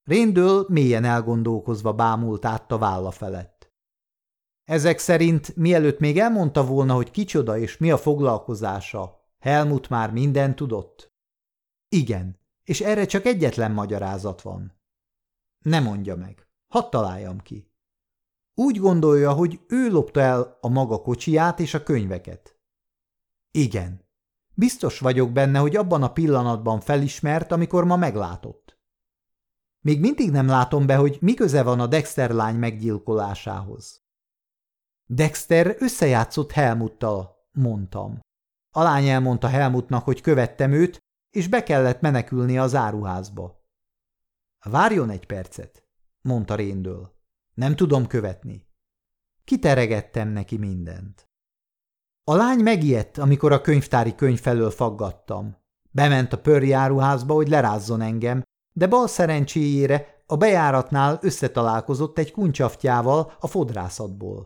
Réndől 0.05 0.65
mélyen 0.69 1.03
elgondolkozva 1.03 1.93
bámult 1.93 2.45
át 2.45 2.71
a 2.71 2.77
válla 2.77 3.11
felett. 3.11 3.73
Ezek 4.63 4.99
szerint, 4.99 5.55
mielőtt 5.55 5.99
még 5.99 6.19
elmondta 6.19 6.65
volna, 6.65 6.93
hogy 6.93 7.11
kicsoda 7.11 7.57
és 7.57 7.77
mi 7.77 7.91
a 7.91 7.97
foglalkozása, 7.97 9.23
Helmut 9.45 9.89
már 9.89 10.11
minden 10.11 10.55
tudott? 10.55 11.13
Igen, 11.89 12.39
és 12.63 12.81
erre 12.81 13.05
csak 13.05 13.25
egyetlen 13.25 13.71
magyarázat 13.71 14.41
van. 14.41 14.79
Ne 15.59 15.79
mondja 15.79 16.15
meg, 16.15 16.47
hadd 16.67 16.89
találjam 16.89 17.39
ki. 17.39 17.71
Úgy 18.53 18.77
gondolja, 18.77 19.33
hogy 19.33 19.59
ő 19.67 19.89
lopta 19.89 20.19
el 20.19 20.57
a 20.61 20.67
maga 20.67 21.01
kocsiját 21.01 21.59
és 21.59 21.73
a 21.73 21.83
könyveket. 21.83 22.59
Igen. 23.51 24.03
Biztos 24.53 24.99
vagyok 24.99 25.31
benne, 25.31 25.59
hogy 25.59 25.75
abban 25.75 26.03
a 26.03 26.13
pillanatban 26.13 26.79
felismert, 26.79 27.51
amikor 27.51 27.85
ma 27.85 27.95
meglátott. 27.95 28.64
Még 29.85 29.99
mindig 29.99 30.31
nem 30.31 30.47
látom 30.47 30.85
be, 30.85 30.95
hogy 30.95 31.17
mi 31.21 31.33
köze 31.33 31.63
van 31.63 31.79
a 31.79 31.87
Dexter 31.87 32.29
lány 32.31 32.55
meggyilkolásához. 32.55 34.03
Dexter 35.05 35.75
összejátszott 35.79 36.51
Helmuttal, 36.51 37.47
mondtam. 37.51 38.19
A 38.71 38.81
lány 38.81 39.07
elmondta 39.07 39.47
Helmutnak, 39.47 40.03
hogy 40.03 40.21
követtem 40.21 40.71
őt, 40.71 40.97
és 41.29 41.47
be 41.47 41.63
kellett 41.63 42.01
menekülni 42.01 42.57
az 42.57 42.75
áruházba. 42.75 43.63
Várjon 44.63 45.09
egy 45.09 45.25
percet, 45.25 45.87
mondta 46.21 46.55
Réndől. 46.55 47.15
Nem 47.53 47.75
tudom 47.75 48.07
követni. 48.07 48.67
Kiteregettem 49.43 50.29
neki 50.29 50.57
mindent. 50.57 51.29
A 52.23 52.35
lány 52.35 52.59
megijedt, 52.59 53.17
amikor 53.17 53.51
a 53.51 53.61
könyvtári 53.61 54.15
könyv 54.15 54.39
felől 54.39 54.71
faggattam. 54.71 55.57
Bement 55.91 56.33
a 56.33 56.41
pörri 56.41 56.71
áruházba, 56.71 57.33
hogy 57.33 57.47
lerázzon 57.47 58.01
engem, 58.01 58.43
de 58.77 58.87
bal 58.87 59.07
szerencséjére 59.07 60.23
a 60.25 60.35
bejáratnál 60.35 61.19
összetalálkozott 61.21 62.17
egy 62.17 62.31
kuncsaftjával 62.31 63.33
a 63.39 63.47
fodrászatból. 63.47 64.45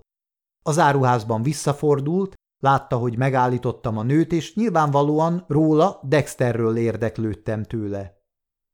Az 0.65 0.79
áruházban 0.79 1.41
visszafordult, 1.41 2.33
látta, 2.59 2.97
hogy 2.97 3.17
megállítottam 3.17 3.97
a 3.97 4.03
nőt, 4.03 4.31
és 4.31 4.55
nyilvánvalóan 4.55 5.45
róla, 5.47 5.99
Dexterről 6.03 6.77
érdeklődtem 6.77 7.63
tőle. 7.63 8.17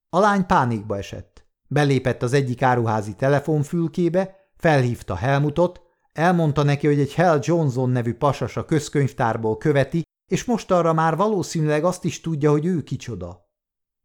A 0.09 0.19
lány 0.19 0.45
pánikba 0.45 0.97
esett. 0.97 1.45
Belépett 1.67 2.21
az 2.21 2.33
egyik 2.33 2.61
áruházi 2.61 3.15
telefonfülkébe, 3.15 4.35
felhívta 4.55 5.15
Helmutot, 5.15 5.81
elmondta 6.13 6.63
neki, 6.63 6.87
hogy 6.87 6.99
egy 6.99 7.15
Hal 7.15 7.39
Johnson 7.41 7.89
nevű 7.89 8.13
pasas 8.13 8.57
a 8.57 8.65
közkönyvtárból 8.65 9.57
követi, 9.57 10.01
és 10.31 10.45
most 10.45 10.71
arra 10.71 10.93
már 10.93 11.15
valószínűleg 11.15 11.83
azt 11.83 12.03
is 12.03 12.21
tudja, 12.21 12.51
hogy 12.51 12.65
ő 12.65 12.83
kicsoda. 12.83 13.49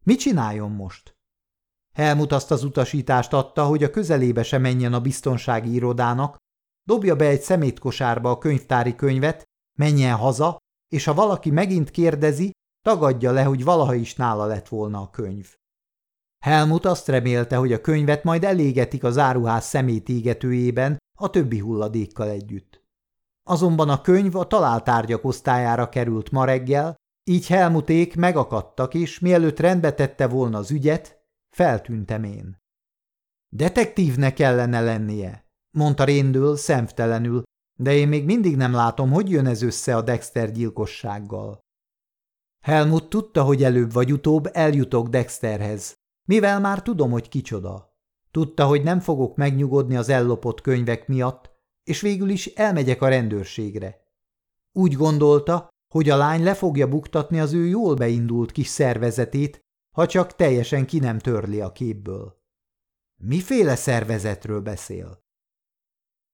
Mit 0.03 0.19
csináljon 0.19 0.71
most? 0.71 1.15
Helmut 2.01 2.31
azt 2.31 2.51
az 2.51 2.63
utasítást 2.63 3.33
adta, 3.33 3.65
hogy 3.65 3.83
a 3.83 3.89
közelébe 3.89 4.43
se 4.43 4.57
menjen 4.57 4.93
a 4.93 5.01
biztonsági 5.01 5.73
irodának, 5.73 6.37
dobja 6.83 7.15
be 7.15 7.25
egy 7.25 7.41
szemétkosárba 7.41 8.29
a 8.29 8.37
könyvtári 8.37 8.95
könyvet, 8.95 9.43
menjen 9.79 10.15
haza, 10.15 10.57
és 10.87 11.05
ha 11.05 11.13
valaki 11.13 11.49
megint 11.49 11.91
kérdezi, 11.91 12.51
tagadja 12.81 13.31
le, 13.31 13.43
hogy 13.43 13.63
valaha 13.63 13.93
is 13.93 14.15
nála 14.15 14.45
lett 14.45 14.67
volna 14.67 15.01
a 15.01 15.09
könyv. 15.09 15.55
Helmut 16.43 16.85
azt 16.85 17.07
remélte, 17.07 17.55
hogy 17.55 17.73
a 17.73 17.81
könyvet 17.81 18.23
majd 18.23 18.43
elégetik 18.43 19.03
az 19.03 19.17
áruház 19.17 19.65
szemétégetőjében 19.65 20.97
a 21.19 21.29
többi 21.29 21.59
hulladékkal 21.59 22.29
együtt. 22.29 22.83
Azonban 23.43 23.89
a 23.89 24.01
könyv 24.01 24.35
a 24.35 24.47
találtárgyak 24.47 25.25
osztályára 25.25 25.89
került 25.89 26.31
ma 26.31 26.45
reggel, 26.45 26.95
így 27.23 27.47
Helmuték 27.47 28.15
megakadtak, 28.15 28.93
és 28.93 29.19
mielőtt 29.19 29.59
rendbe 29.59 29.93
tette 29.93 30.27
volna 30.27 30.57
az 30.57 30.71
ügyet, 30.71 31.20
feltűntem 31.51 32.23
én. 32.23 32.59
Detektívnek 33.53 34.33
kellene 34.33 34.81
lennie, 34.81 35.45
mondta 35.77 36.03
Réndől 36.03 36.55
szemtelenül, 36.55 37.43
de 37.79 37.93
én 37.93 38.07
még 38.07 38.25
mindig 38.25 38.55
nem 38.55 38.73
látom, 38.73 39.11
hogy 39.11 39.29
jön 39.29 39.45
ez 39.45 39.61
össze 39.61 39.95
a 39.95 40.01
Dexter 40.01 40.51
gyilkossággal. 40.51 41.59
Helmut 42.63 43.09
tudta, 43.09 43.43
hogy 43.43 43.63
előbb 43.63 43.91
vagy 43.91 44.11
utóbb 44.11 44.49
eljutok 44.51 45.07
Dexterhez, 45.07 45.93
mivel 46.27 46.59
már 46.59 46.81
tudom, 46.81 47.11
hogy 47.11 47.29
kicsoda. 47.29 47.95
Tudta, 48.31 48.65
hogy 48.65 48.83
nem 48.83 48.99
fogok 48.99 49.35
megnyugodni 49.35 49.95
az 49.95 50.09
ellopott 50.09 50.61
könyvek 50.61 51.07
miatt, 51.07 51.51
és 51.83 52.01
végül 52.01 52.29
is 52.29 52.45
elmegyek 52.45 53.01
a 53.01 53.07
rendőrségre. 53.07 53.99
Úgy 54.71 54.93
gondolta, 54.93 55.69
hogy 55.93 56.09
a 56.09 56.17
lány 56.17 56.43
le 56.43 56.53
fogja 56.53 56.87
buktatni 56.87 57.39
az 57.39 57.53
ő 57.53 57.65
jól 57.65 57.95
beindult 57.95 58.51
kis 58.51 58.67
szervezetét, 58.67 59.59
ha 59.91 60.07
csak 60.07 60.35
teljesen 60.35 60.85
ki 60.85 60.99
nem 60.99 61.19
törli 61.19 61.61
a 61.61 61.71
képből. 61.71 62.39
Miféle 63.21 63.75
szervezetről 63.75 64.61
beszél? 64.61 65.23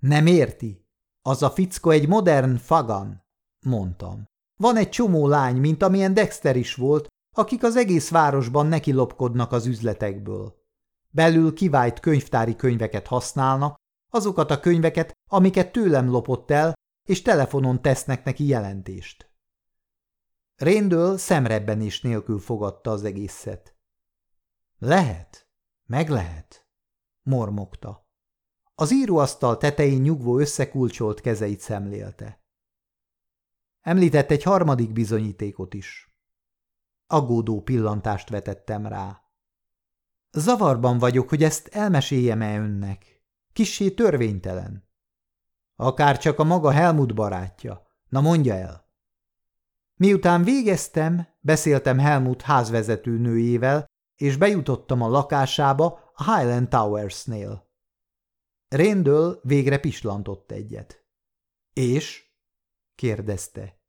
Nem 0.01 0.25
érti? 0.25 0.85
Az 1.21 1.43
a 1.43 1.49
fickó 1.49 1.89
egy 1.89 2.07
modern 2.07 2.55
fagan, 2.55 3.25
mondtam. 3.65 4.25
Van 4.59 4.75
egy 4.75 4.89
csomó 4.89 5.27
lány, 5.27 5.57
mint 5.57 5.83
amilyen 5.83 6.13
Dexter 6.13 6.55
is 6.55 6.75
volt, 6.75 7.07
akik 7.35 7.63
az 7.63 7.75
egész 7.75 8.09
városban 8.09 8.65
neki 8.65 8.91
lopkodnak 8.91 9.51
az 9.51 9.65
üzletekből. 9.65 10.55
Belül 11.09 11.53
kivált 11.53 11.99
könyvtári 11.99 12.55
könyveket 12.55 13.07
használnak, 13.07 13.75
azokat 14.11 14.51
a 14.51 14.59
könyveket, 14.59 15.11
amiket 15.29 15.71
tőlem 15.71 16.09
lopott 16.09 16.51
el, 16.51 16.73
és 17.07 17.21
telefonon 17.21 17.81
tesznek 17.81 18.23
neki 18.23 18.45
jelentést. 18.45 19.26
Réndől 20.57 21.17
szemrebbenés 21.17 22.01
nélkül 22.01 22.39
fogadta 22.39 22.91
az 22.91 23.03
egészet. 23.03 23.75
Lehet, 24.77 25.49
meg 25.85 26.09
lehet, 26.09 26.67
mormogta. 27.21 28.07
Az 28.75 28.93
íróasztal 28.93 29.57
tetején 29.57 30.01
nyugvó 30.01 30.37
összekulcsolt 30.39 31.21
kezeit 31.21 31.59
szemlélte. 31.59 32.43
Említett 33.81 34.31
egy 34.31 34.43
harmadik 34.43 34.91
bizonyítékot 34.91 35.73
is. 35.73 36.15
Aggódó 37.07 37.61
pillantást 37.61 38.29
vetettem 38.29 38.87
rá. 38.87 39.21
Zavarban 40.31 40.97
vagyok, 40.97 41.29
hogy 41.29 41.43
ezt 41.43 41.67
elmeséljem-e 41.67 42.59
önnek. 42.59 43.23
Kissé 43.53 43.91
törvénytelen. 43.91 44.89
Akár 45.75 46.17
csak 46.17 46.39
a 46.39 46.43
maga 46.43 46.71
Helmut 46.71 47.15
barátja. 47.15 47.87
Na 48.09 48.21
mondja 48.21 48.53
el. 48.53 48.86
Miután 49.97 50.43
végeztem, 50.43 51.27
beszéltem 51.39 51.99
Helmut 51.99 52.41
házvezető 52.41 53.17
nőjével, 53.17 53.85
és 54.15 54.37
bejutottam 54.37 55.01
a 55.01 55.07
lakásába 55.07 56.11
a 56.13 56.35
Highland 56.35 56.69
Towers-nél. 56.69 57.69
Réndől 58.67 59.39
végre 59.43 59.79
pislantott 59.79 60.51
egyet. 60.51 61.05
És? 61.73 62.31
kérdezte. 62.95 63.81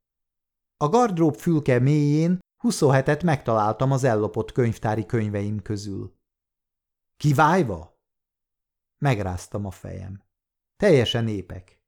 A 0.77 0.87
gardrób 0.87 1.35
fülke 1.35 1.79
mélyén 1.79 2.39
27-et 2.63 3.23
megtaláltam 3.23 3.91
az 3.91 4.03
ellopott 4.03 4.51
könyvtári 4.51 5.05
könyveim 5.05 5.61
közül. 5.61 6.17
Kivájva? 7.17 8.01
Megráztam 8.97 9.65
a 9.65 9.71
fejem. 9.71 10.23
Teljesen 10.75 11.27
épek. 11.27 11.83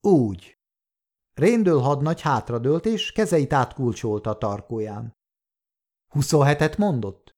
Úgy. 0.00 0.61
Réndől 1.34 1.80
hadnagy 1.80 2.20
hátradőlt, 2.20 2.86
és 2.86 3.12
kezeit 3.12 3.52
átkulcsolta 3.52 4.30
a 4.30 4.38
tarkóján. 4.38 5.16
27-et 6.14 6.78
mondott? 6.78 7.36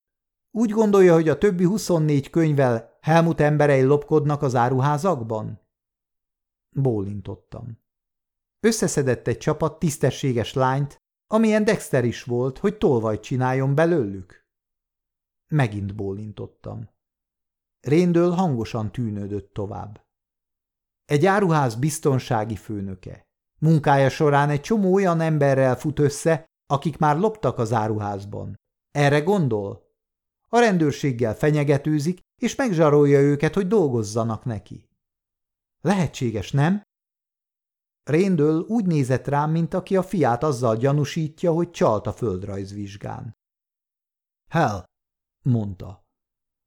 Úgy 0.50 0.70
gondolja, 0.70 1.14
hogy 1.14 1.28
a 1.28 1.38
többi 1.38 1.64
24 1.64 2.30
könyvvel 2.30 2.98
Helmut 3.00 3.40
emberei 3.40 3.82
lopkodnak 3.82 4.42
az 4.42 4.54
áruházakban? 4.54 5.60
Bólintottam. 6.70 7.82
Összeszedett 8.60 9.26
egy 9.26 9.38
csapat 9.38 9.78
tisztességes 9.78 10.52
lányt, 10.52 11.02
amilyen 11.26 11.64
Dexter 11.64 12.04
is 12.04 12.24
volt, 12.24 12.58
hogy 12.58 12.78
tolvajt 12.78 13.22
csináljon 13.22 13.74
belőlük. 13.74 14.46
Megint 15.46 15.94
bólintottam. 15.94 16.90
Réndől 17.80 18.30
hangosan 18.30 18.92
tűnődött 18.92 19.52
tovább. 19.52 20.06
Egy 21.04 21.26
áruház 21.26 21.74
biztonsági 21.74 22.56
főnöke. 22.56 23.23
Munkája 23.58 24.08
során 24.08 24.50
egy 24.50 24.60
csomó 24.60 24.94
olyan 24.94 25.20
emberrel 25.20 25.76
fut 25.76 25.98
össze, 25.98 26.46
akik 26.66 26.98
már 26.98 27.16
loptak 27.16 27.58
az 27.58 27.72
áruházban. 27.72 28.54
Erre 28.90 29.20
gondol? 29.20 29.82
A 30.48 30.58
rendőrséggel 30.58 31.34
fenyegetőzik, 31.34 32.20
és 32.42 32.54
megzsarolja 32.54 33.20
őket, 33.20 33.54
hogy 33.54 33.66
dolgozzanak 33.66 34.44
neki. 34.44 34.88
Lehetséges, 35.80 36.52
nem? 36.52 36.82
Réndől 38.02 38.60
úgy 38.60 38.86
nézett 38.86 39.26
rám, 39.26 39.50
mint 39.50 39.74
aki 39.74 39.96
a 39.96 40.02
fiát 40.02 40.42
azzal 40.42 40.76
gyanúsítja, 40.76 41.52
hogy 41.52 41.70
csalt 41.70 42.06
a 42.06 42.12
földrajzvizsgán. 42.12 43.36
Hell, 44.50 44.84
mondta. 45.44 46.02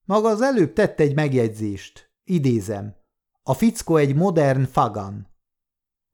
Maga 0.07 0.29
az 0.29 0.41
előbb 0.41 0.73
tett 0.73 0.99
egy 0.99 1.15
megjegyzést. 1.15 2.11
Idézem. 2.23 2.95
A 3.43 3.53
fickó 3.53 3.95
egy 3.95 4.15
modern 4.15 4.63
fagan. 4.63 5.27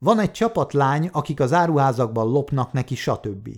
Van 0.03 0.19
egy 0.19 0.31
csapat 0.31 0.73
lány, 0.73 1.07
akik 1.07 1.39
az 1.39 1.53
áruházakban 1.53 2.27
lopnak 2.27 2.71
neki, 2.71 2.95
stb. 2.95 3.49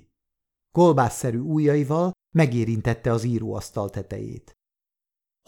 Kolbászszerű 0.71 1.39
ujjaival 1.39 2.11
megérintette 2.35 3.11
az 3.11 3.23
íróasztal 3.23 3.89
tetejét. 3.89 4.53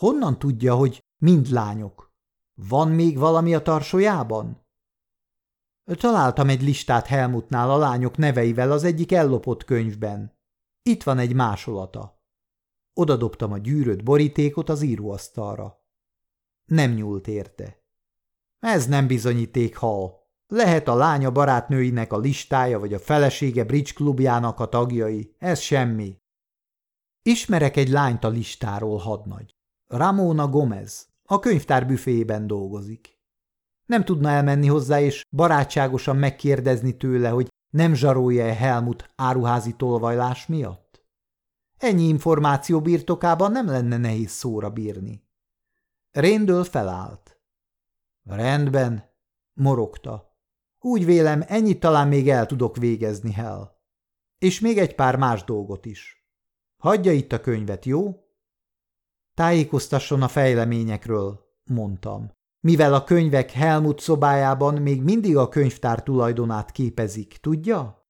Honnan 0.01 0.39
tudja, 0.39 0.75
hogy 0.75 0.99
mind 1.21 1.47
lányok? 1.47 2.11
Van 2.53 2.91
még 2.91 3.17
valami 3.17 3.55
a 3.55 3.61
tarsójában? 3.61 4.65
Találtam 5.83 6.49
egy 6.49 6.61
listát 6.61 7.05
Helmutnál 7.05 7.71
a 7.71 7.77
lányok 7.77 8.17
neveivel 8.17 8.71
az 8.71 8.83
egyik 8.83 9.11
ellopott 9.11 9.63
könyvben. 9.63 10.37
Itt 10.81 11.03
van 11.03 11.19
egy 11.19 11.33
másolata. 11.33 12.21
Oda 12.93 13.15
dobtam 13.17 13.51
a 13.51 13.57
gyűrött 13.57 14.03
borítékot 14.03 14.69
az 14.69 14.81
íróasztalra. 14.81 15.85
Nem 16.65 16.91
nyúlt 16.91 17.27
érte. 17.27 17.83
Ez 18.59 18.87
nem 18.87 19.07
bizonyíték, 19.07 19.75
hal. 19.75 20.26
Lehet 20.47 20.87
a 20.87 20.95
lánya 20.95 21.31
barátnőinek 21.31 22.13
a 22.13 22.17
listája, 22.17 22.79
vagy 22.79 22.93
a 22.93 22.99
felesége 22.99 23.63
bridge 23.63 23.91
klubjának 23.93 24.59
a 24.59 24.69
tagjai. 24.69 25.35
Ez 25.37 25.59
semmi. 25.59 26.17
Ismerek 27.21 27.77
egy 27.77 27.89
lányt 27.89 28.23
a 28.23 28.29
listáról, 28.29 28.97
hadnagy. 28.97 29.55
Ramona 29.87 30.47
Gomez. 30.47 31.07
A 31.23 31.39
könyvtár 31.39 31.87
büféjében 31.87 32.47
dolgozik. 32.47 33.19
Nem 33.85 34.05
tudna 34.05 34.29
elmenni 34.29 34.67
hozzá 34.67 35.01
és 35.01 35.25
barátságosan 35.29 36.15
megkérdezni 36.15 36.97
tőle, 36.97 37.29
hogy 37.29 37.47
Nem 37.69 37.93
zsarolja-e 37.93 38.53
Helmut 38.53 39.09
áruházi 39.15 39.75
tolvajlás 39.75 40.45
miatt? 40.45 41.05
Ennyi 41.77 42.07
információ 42.07 42.81
birtokában 42.81 43.51
nem 43.51 43.65
lenne 43.65 43.97
nehéz 43.97 44.31
szóra 44.31 44.69
bírni. 44.69 45.23
Réndől 46.11 46.63
felállt. 46.63 47.41
Rendben, 48.23 49.13
morogta. 49.53 50.26
Úgy 50.87 51.05
vélem, 51.05 51.43
ennyit 51.47 51.79
talán 51.79 52.07
még 52.07 52.29
el 52.29 52.45
tudok 52.45 52.77
végezni, 52.77 53.31
Hell. 53.31 53.71
És 54.37 54.59
még 54.59 54.77
egy 54.77 54.95
pár 54.95 55.15
más 55.15 55.43
dolgot 55.43 55.85
is. 55.85 56.27
Hagyja 56.83 57.11
itt 57.11 57.31
a 57.31 57.41
könyvet, 57.41 57.85
jó? 57.85 58.23
Tájékoztasson 59.33 60.21
a 60.21 60.27
fejleményekről, 60.27 61.39
mondtam. 61.69 62.31
Mivel 62.59 62.93
a 62.93 63.03
könyvek 63.03 63.51
Helmut 63.51 63.99
szobájában 63.99 64.81
még 64.81 65.01
mindig 65.01 65.37
a 65.37 65.49
könyvtár 65.49 66.03
tulajdonát 66.03 66.71
képezik, 66.71 67.37
tudja? 67.37 68.07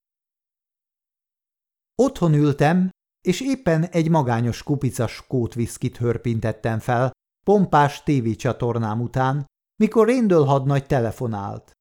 Otthon 1.94 2.34
ültem, 2.34 2.90
és 3.20 3.40
éppen 3.40 3.84
egy 3.84 4.10
magányos 4.10 4.62
kupicas 4.62 5.26
kótviszkit 5.26 5.96
hörpintettem 5.96 6.78
fel, 6.78 7.10
pompás 7.46 8.02
tévécsatornám 8.02 9.00
után, 9.00 9.46
mikor 9.80 10.06
Réndől 10.06 10.44
hadnagy 10.44 10.86
telefonált. 10.86 11.76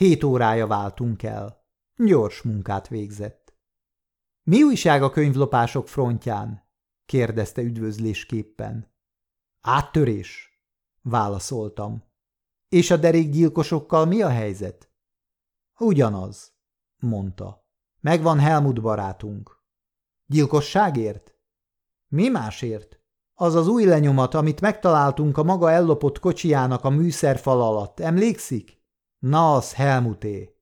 Hét 0.00 0.24
órája 0.24 0.66
váltunk 0.66 1.22
el. 1.22 1.64
Gyors 1.96 2.42
munkát 2.42 2.88
végzett.– 2.88 3.54
Mi 4.50 4.62
újság 4.62 5.02
a 5.02 5.10
könyvlopások 5.10 5.88
frontján?– 5.88 6.68
kérdezte 7.12 7.62
üdvözlésképpen.– 7.62 8.94
Áttörés– 9.60 10.62
válaszoltam.– 11.16 12.04
És 12.78 12.90
a 12.90 12.96
derékgyilkosokkal 12.96 14.06
mi 14.06 14.22
a 14.22 14.28
helyzet?– 14.28 14.92
Ugyanaz– 15.78 16.52
mondta.– 17.12 17.66
Megvan 18.08 18.38
Helmut 18.38 18.80
barátunk.– 18.80 19.64
Gyilkosságért?– 20.32 21.34
Mi 22.16 22.28
másért? 22.28 23.00
Az 23.34 23.54
az 23.54 23.68
új 23.68 23.84
lenyomat, 23.84 24.34
amit 24.34 24.60
megtaláltunk 24.60 25.38
a 25.38 25.42
maga 25.42 25.70
ellopott 25.70 26.18
kocsijának 26.18 26.84
a 26.84 26.90
műszerfal 26.90 27.62
alatt, 27.62 28.00
emlékszik? 28.00 28.79
Na, 29.20 29.54
az 29.54 29.72
Helmuté. 29.72 30.54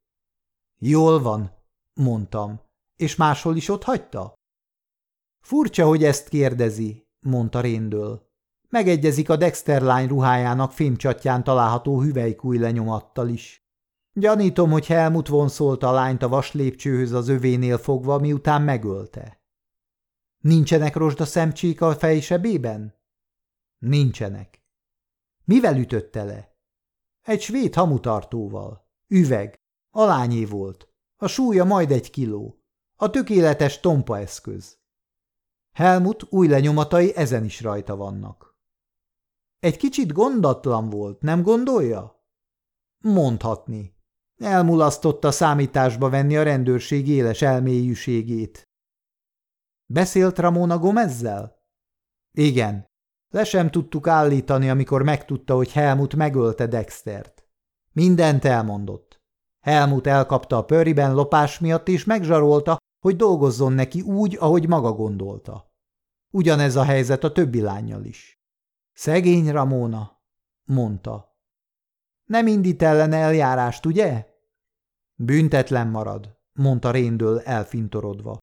Jól 0.79 1.23
van, 1.23 1.53
mondtam. 1.94 2.61
És 2.97 3.16
máshol 3.16 3.57
is 3.57 3.68
ott 3.68 3.83
hagyta? 3.83 4.35
Furcsa, 5.40 5.87
hogy 5.87 6.05
ezt 6.05 6.29
kérdezi, 6.29 7.09
mondta 7.21 7.61
Réndől. 7.61 8.27
Megegyezik 8.68 9.29
a 9.29 9.37
Dexter 9.37 9.83
lány 9.83 10.09
ruhájának 10.09 10.73
fémcsatján 10.73 11.44
található 11.44 12.01
hüvelykúj 12.01 12.59
lenyomattal 12.59 13.29
is. 13.29 13.66
Gyanítom, 14.12 14.71
hogy 14.71 14.87
Helmut 14.87 15.29
vonszolta 15.29 15.88
a 15.88 15.92
lányt 15.92 16.23
a 16.23 16.29
vaslépcsőhöz 16.29 17.12
az 17.12 17.29
övénél 17.29 17.79
fogva, 17.79 18.18
miután 18.18 18.62
megölte. 18.62 19.40
Nincsenek 20.38 20.97
rozsdaszemcsék 20.97 21.81
a 21.81 21.94
fejsebében? 21.94 22.94
Nincsenek. 23.79 24.62
Mivel 25.44 25.77
ütötte 25.77 26.25
le? 26.25 26.48
Egy 27.29 27.41
svéd 27.41 27.75
hamutartóval. 27.75 28.88
Üveg. 29.09 29.57
Alányé 29.91 30.45
volt. 30.45 30.88
A 31.17 31.27
súlya 31.27 31.64
majd 31.64 31.91
egy 31.91 32.11
kiló. 32.11 32.62
A 32.97 33.11
tökéletes 33.11 33.81
tompa 33.81 34.19
eszköz. 34.19 34.79
Helmut 35.75 36.33
új 36.33 36.49
lenyomatai 36.49 37.17
ezen 37.17 37.45
is 37.45 37.61
rajta 37.61 37.97
vannak. 37.97 38.57
Egy 39.59 39.77
kicsit 39.77 40.12
gondatlan 40.12 40.91
volt, 40.91 41.21
nem 41.21 41.43
gondolja? 41.43 42.27
Mondhatni. 43.05 43.97
Elmulasztotta 44.37 45.31
számításba 45.31 46.09
venni 46.09 46.37
a 46.37 46.43
rendőrség 46.43 47.09
éles 47.09 47.43
elmélyűségét, 47.43 48.69
Beszélt 49.87 50.38
Ramona 50.38 50.79
Gomezzel? 50.79 51.62
Igen. 52.33 52.88
Le 53.29 53.45
sem 53.45 53.71
tudtuk 53.71 54.07
állítani, 54.07 54.71
amikor 54.71 55.03
megtudta, 55.03 55.55
hogy 55.55 55.73
Helmut 55.73 56.14
megölte 56.14 56.67
Dextert. 56.67 57.47
Mindent 57.93 58.45
elmondott. 58.45 59.21
Helmut 59.61 60.07
elkapta 60.07 60.57
a 60.57 60.64
pöriben 60.64 61.14
lopás 61.14 61.59
miatt, 61.59 61.88
és 61.88 62.05
megzsarolta, 62.05 62.77
hogy 63.01 63.17
dolgozzon 63.17 63.73
neki 63.73 64.01
úgy, 64.01 64.37
ahogy 64.41 64.69
maga 64.69 64.93
gondolta. 64.93 65.73
Ugyanez 66.31 66.77
a 66.77 66.83
helyzet 66.83 67.25
a 67.25 67.33
többi 67.33 67.61
lányjal 67.61 68.05
is. 68.05 68.43
Szegény 68.93 69.51
Ramona, 69.51 70.21
mondta. 70.64 71.37
Nem 72.25 72.47
indít 72.47 72.83
ellen 72.83 73.12
eljárást, 73.12 73.87
ugye? 73.87 74.27
Büntetlen 75.14 75.88
marad, 75.88 76.38
mondta 76.53 76.91
Réndől 76.91 77.41
elfintorodva. 77.41 78.38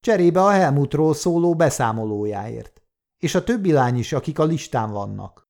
Cserébe 0.00 0.44
a 0.44 0.50
Helmutról 0.50 1.14
szóló 1.14 1.54
beszámolójáért. 1.54 2.79
És 3.20 3.34
a 3.34 3.44
többi 3.44 3.72
lány 3.72 3.96
is, 3.96 4.12
akik 4.12 4.38
a 4.38 4.44
listán 4.44 4.90
vannak. 4.90 5.48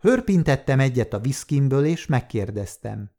Hörpintettem 0.00 0.80
egyet 0.80 1.12
a 1.12 1.18
viszkimből, 1.18 1.84
és 1.84 2.06
megkérdeztem. 2.06 3.10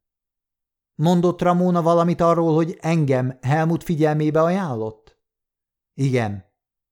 Mondott 0.95 1.41
Ramona 1.41 1.81
valamit 1.81 2.21
arról, 2.21 2.53
hogy 2.55 2.77
engem 2.81 3.37
Helmut 3.41 3.83
figyelmébe 3.83 4.41
ajánlott? 4.41 5.19
Igen. 5.93 6.45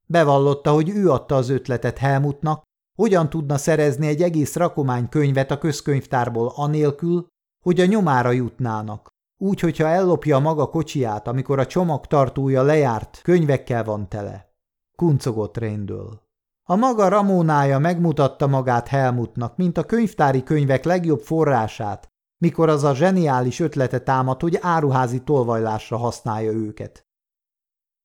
Bevallotta, 0.05 0.71
hogy 0.71 0.89
ő 0.89 1.09
adta 1.11 1.35
az 1.35 1.49
ötletet 1.49 1.97
Helmutnak, 1.97 2.63
hogyan 2.95 3.29
tudna 3.29 3.57
szerezni 3.57 4.07
egy 4.07 4.21
egész 4.21 4.55
rakomány 4.55 5.09
könyvet 5.09 5.51
a 5.51 5.57
közkönyvtárból 5.57 6.51
anélkül, 6.55 7.27
hogy 7.63 7.79
a 7.79 7.85
nyomára 7.85 8.31
jutnának. 8.31 9.09
Úgy, 9.37 9.59
hogyha 9.59 9.87
ellopja 9.87 10.35
a 10.35 10.39
maga 10.39 10.69
kocsiját, 10.69 11.27
amikor 11.27 11.59
a 11.59 11.65
csomagtartója 11.65 12.63
lejárt, 12.63 13.21
könyvekkel 13.21 13.83
van 13.83 14.09
tele. 14.09 14.53
Kuncogott 14.95 15.57
Réndől. 15.57 16.22
A 16.63 16.75
maga 16.75 17.07
Ramónája 17.07 17.79
megmutatta 17.79 18.47
magát 18.47 18.87
Helmutnak, 18.87 19.57
mint 19.57 19.77
a 19.77 19.83
könyvtári 19.83 20.43
könyvek 20.43 20.83
legjobb 20.83 21.19
forrását, 21.19 22.07
mikor 22.37 22.69
az 22.69 22.83
a 22.83 22.95
zseniális 22.95 23.59
ötlete 23.59 23.99
támad, 23.99 24.41
hogy 24.41 24.57
áruházi 24.61 25.23
tolvajlásra 25.23 25.97
használja 25.97 26.51
őket. 26.51 27.07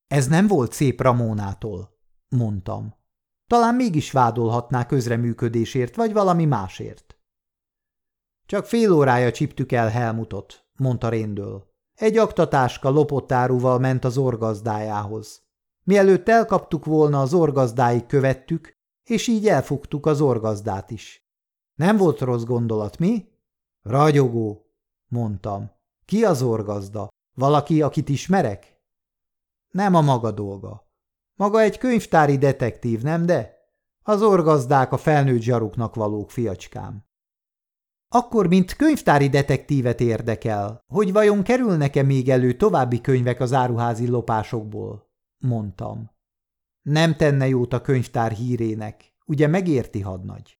Ez 0.06 0.26
nem 0.26 0.46
volt 0.46 0.72
szép 0.72 1.00
Ramónától, 1.00 1.98
mondtam. 2.28 2.94
Talán 3.46 3.74
mégis 3.74 4.12
vádolhatná 4.12 4.86
közreműködésért, 4.86 5.96
vagy 5.96 6.12
valami 6.12 6.44
másért. 6.44 7.18
Csak 8.46 8.66
fél 8.66 8.92
órája 8.92 9.32
csiptük 9.32 9.72
el 9.72 9.88
Helmutot, 9.88 10.66
mondta 10.78 11.08
Réndől. 11.08 11.66
Egy 11.94 12.16
aktatáska 12.16 12.90
lopott 12.90 13.32
áruval 13.32 13.78
ment 13.78 14.04
az 14.04 14.16
orgazdájához. 14.16 15.47
Mielőtt 15.88 16.28
elkaptuk 16.28 16.84
volna 16.84 17.20
az 17.20 17.34
orgazdáig 17.34 18.06
követtük, 18.06 18.72
és 19.10 19.26
így 19.26 19.48
elfogtuk 19.48 20.06
az 20.06 20.20
orgazdát 20.20 20.90
is. 20.90 21.28
Nem 21.74 21.96
volt 21.96 22.20
rossz 22.20 22.42
gondolat, 22.42 22.98
mi? 22.98 23.28
Ragyogó, 23.82 24.66
mondtam. 25.06 25.70
Ki 26.04 26.24
az 26.24 26.42
orgazda? 26.42 27.08
Valaki, 27.36 27.82
akit 27.82 28.08
ismerek? 28.08 28.80
Nem 29.68 29.94
a 29.94 30.00
maga 30.00 30.30
dolga. 30.30 30.90
Maga 31.34 31.60
egy 31.60 31.78
könyvtári 31.78 32.38
detektív, 32.38 33.02
nem 33.02 33.26
de? 33.26 33.54
Az 34.02 34.22
orgazdák 34.22 34.92
a 34.92 34.96
felnőtt 34.96 35.40
zsaruknak 35.40 35.94
valók, 35.94 36.30
fiacskám. 36.30 37.04
Akkor, 38.08 38.46
mint 38.46 38.76
könyvtári 38.76 39.28
detektívet 39.28 40.00
érdekel, 40.00 40.84
hogy 40.86 41.12
vajon 41.12 41.42
kerülnek-e 41.42 42.02
még 42.02 42.28
elő 42.28 42.56
további 42.56 43.00
könyvek 43.00 43.40
az 43.40 43.52
áruházi 43.52 44.08
lopásokból? 44.08 45.07
Mondtam. 45.38 46.10
Nem 46.82 47.16
tenne 47.16 47.48
jót 47.48 47.72
a 47.72 47.80
könyvtár 47.80 48.32
hírének, 48.32 49.14
ugye 49.24 49.46
megérti 49.46 50.00
hadnagy? 50.00 50.58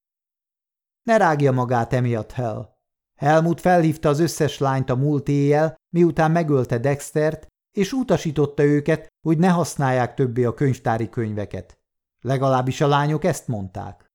Ne 1.03 1.17
rágja 1.17 1.51
magát 1.51 1.93
emiatt, 1.93 2.31
Hell. 2.31 2.77
Helmut 3.15 3.61
felhívta 3.61 4.09
az 4.09 4.19
összes 4.19 4.57
lányt 4.57 4.89
a 4.89 4.95
múlt 4.95 5.27
éjjel, 5.27 5.75
miután 5.89 6.31
megölte 6.31 6.77
Dextert, 6.77 7.47
és 7.71 7.93
utasította 7.93 8.63
őket, 8.63 9.07
hogy 9.21 9.37
ne 9.37 9.49
használják 9.49 10.13
többé 10.13 10.43
a 10.43 10.53
könyvtári 10.53 11.09
könyveket. 11.09 11.79
Legalábbis 12.21 12.81
a 12.81 12.87
lányok 12.87 13.23
ezt 13.23 13.47
mondták. 13.47 14.07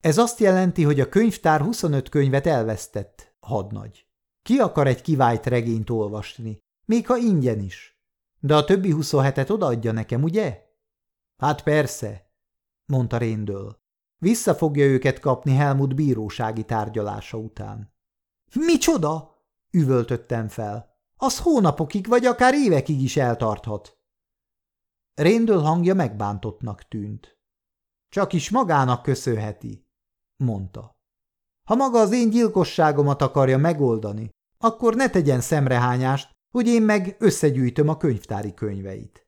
Ez 0.00 0.18
azt 0.18 0.38
jelenti, 0.40 0.82
hogy 0.82 1.00
a 1.00 1.08
könyvtár 1.08 1.60
25 1.60 2.08
könyvet 2.08 2.46
elvesztett, 2.46 3.36
hadnagy. 3.40 4.06
Ki 4.42 4.58
akar 4.58 4.86
egy 4.86 5.02
kivált 5.02 5.46
regényt 5.46 5.90
olvasni, 5.90 6.58
még 6.84 7.06
ha 7.06 7.16
ingyen 7.16 7.60
is? 7.60 7.97
De 8.40 8.56
a 8.56 8.64
többi 8.64 8.94
27-et 8.96 9.50
odaadja 9.50 9.92
nekem, 9.92 10.22
ugye? 10.22 10.66
Hát 11.36 11.62
persze, 11.62 12.32
mondta 12.86 13.16
Réndől. 13.16 13.80
Vissza 14.16 14.54
fogja 14.54 14.84
őket 14.84 15.18
kapni 15.18 15.54
Helmut 15.54 15.94
bírósági 15.94 16.64
tárgyalása 16.64 17.38
után. 17.38 17.92
Micsoda? 18.54 19.36
üvöltöttem 19.70 20.48
fel. 20.48 20.96
Az 21.16 21.38
hónapokig 21.38 22.06
vagy 22.06 22.24
akár 22.24 22.54
évekig 22.54 23.02
is 23.02 23.16
eltarthat. 23.16 23.98
Réndől 25.14 25.60
hangja 25.60 25.94
megbántottnak 25.94 26.88
tűnt. 26.88 27.38
Csak 28.08 28.32
is 28.32 28.50
magának 28.50 29.02
köszönheti 29.02 29.86
mondta. 30.36 30.96
Ha 31.68 31.74
maga 31.74 32.00
az 32.00 32.12
én 32.12 32.30
gyilkosságomat 32.30 33.22
akarja 33.22 33.58
megoldani, 33.58 34.30
akkor 34.58 34.94
ne 34.94 35.10
tegyen 35.10 35.40
szemrehányást, 35.40 36.37
hogy 36.50 36.66
én 36.66 36.82
meg 36.82 37.16
összegyűjtöm 37.18 37.88
a 37.88 37.96
könyvtári 37.96 38.54
könyveit. 38.54 39.27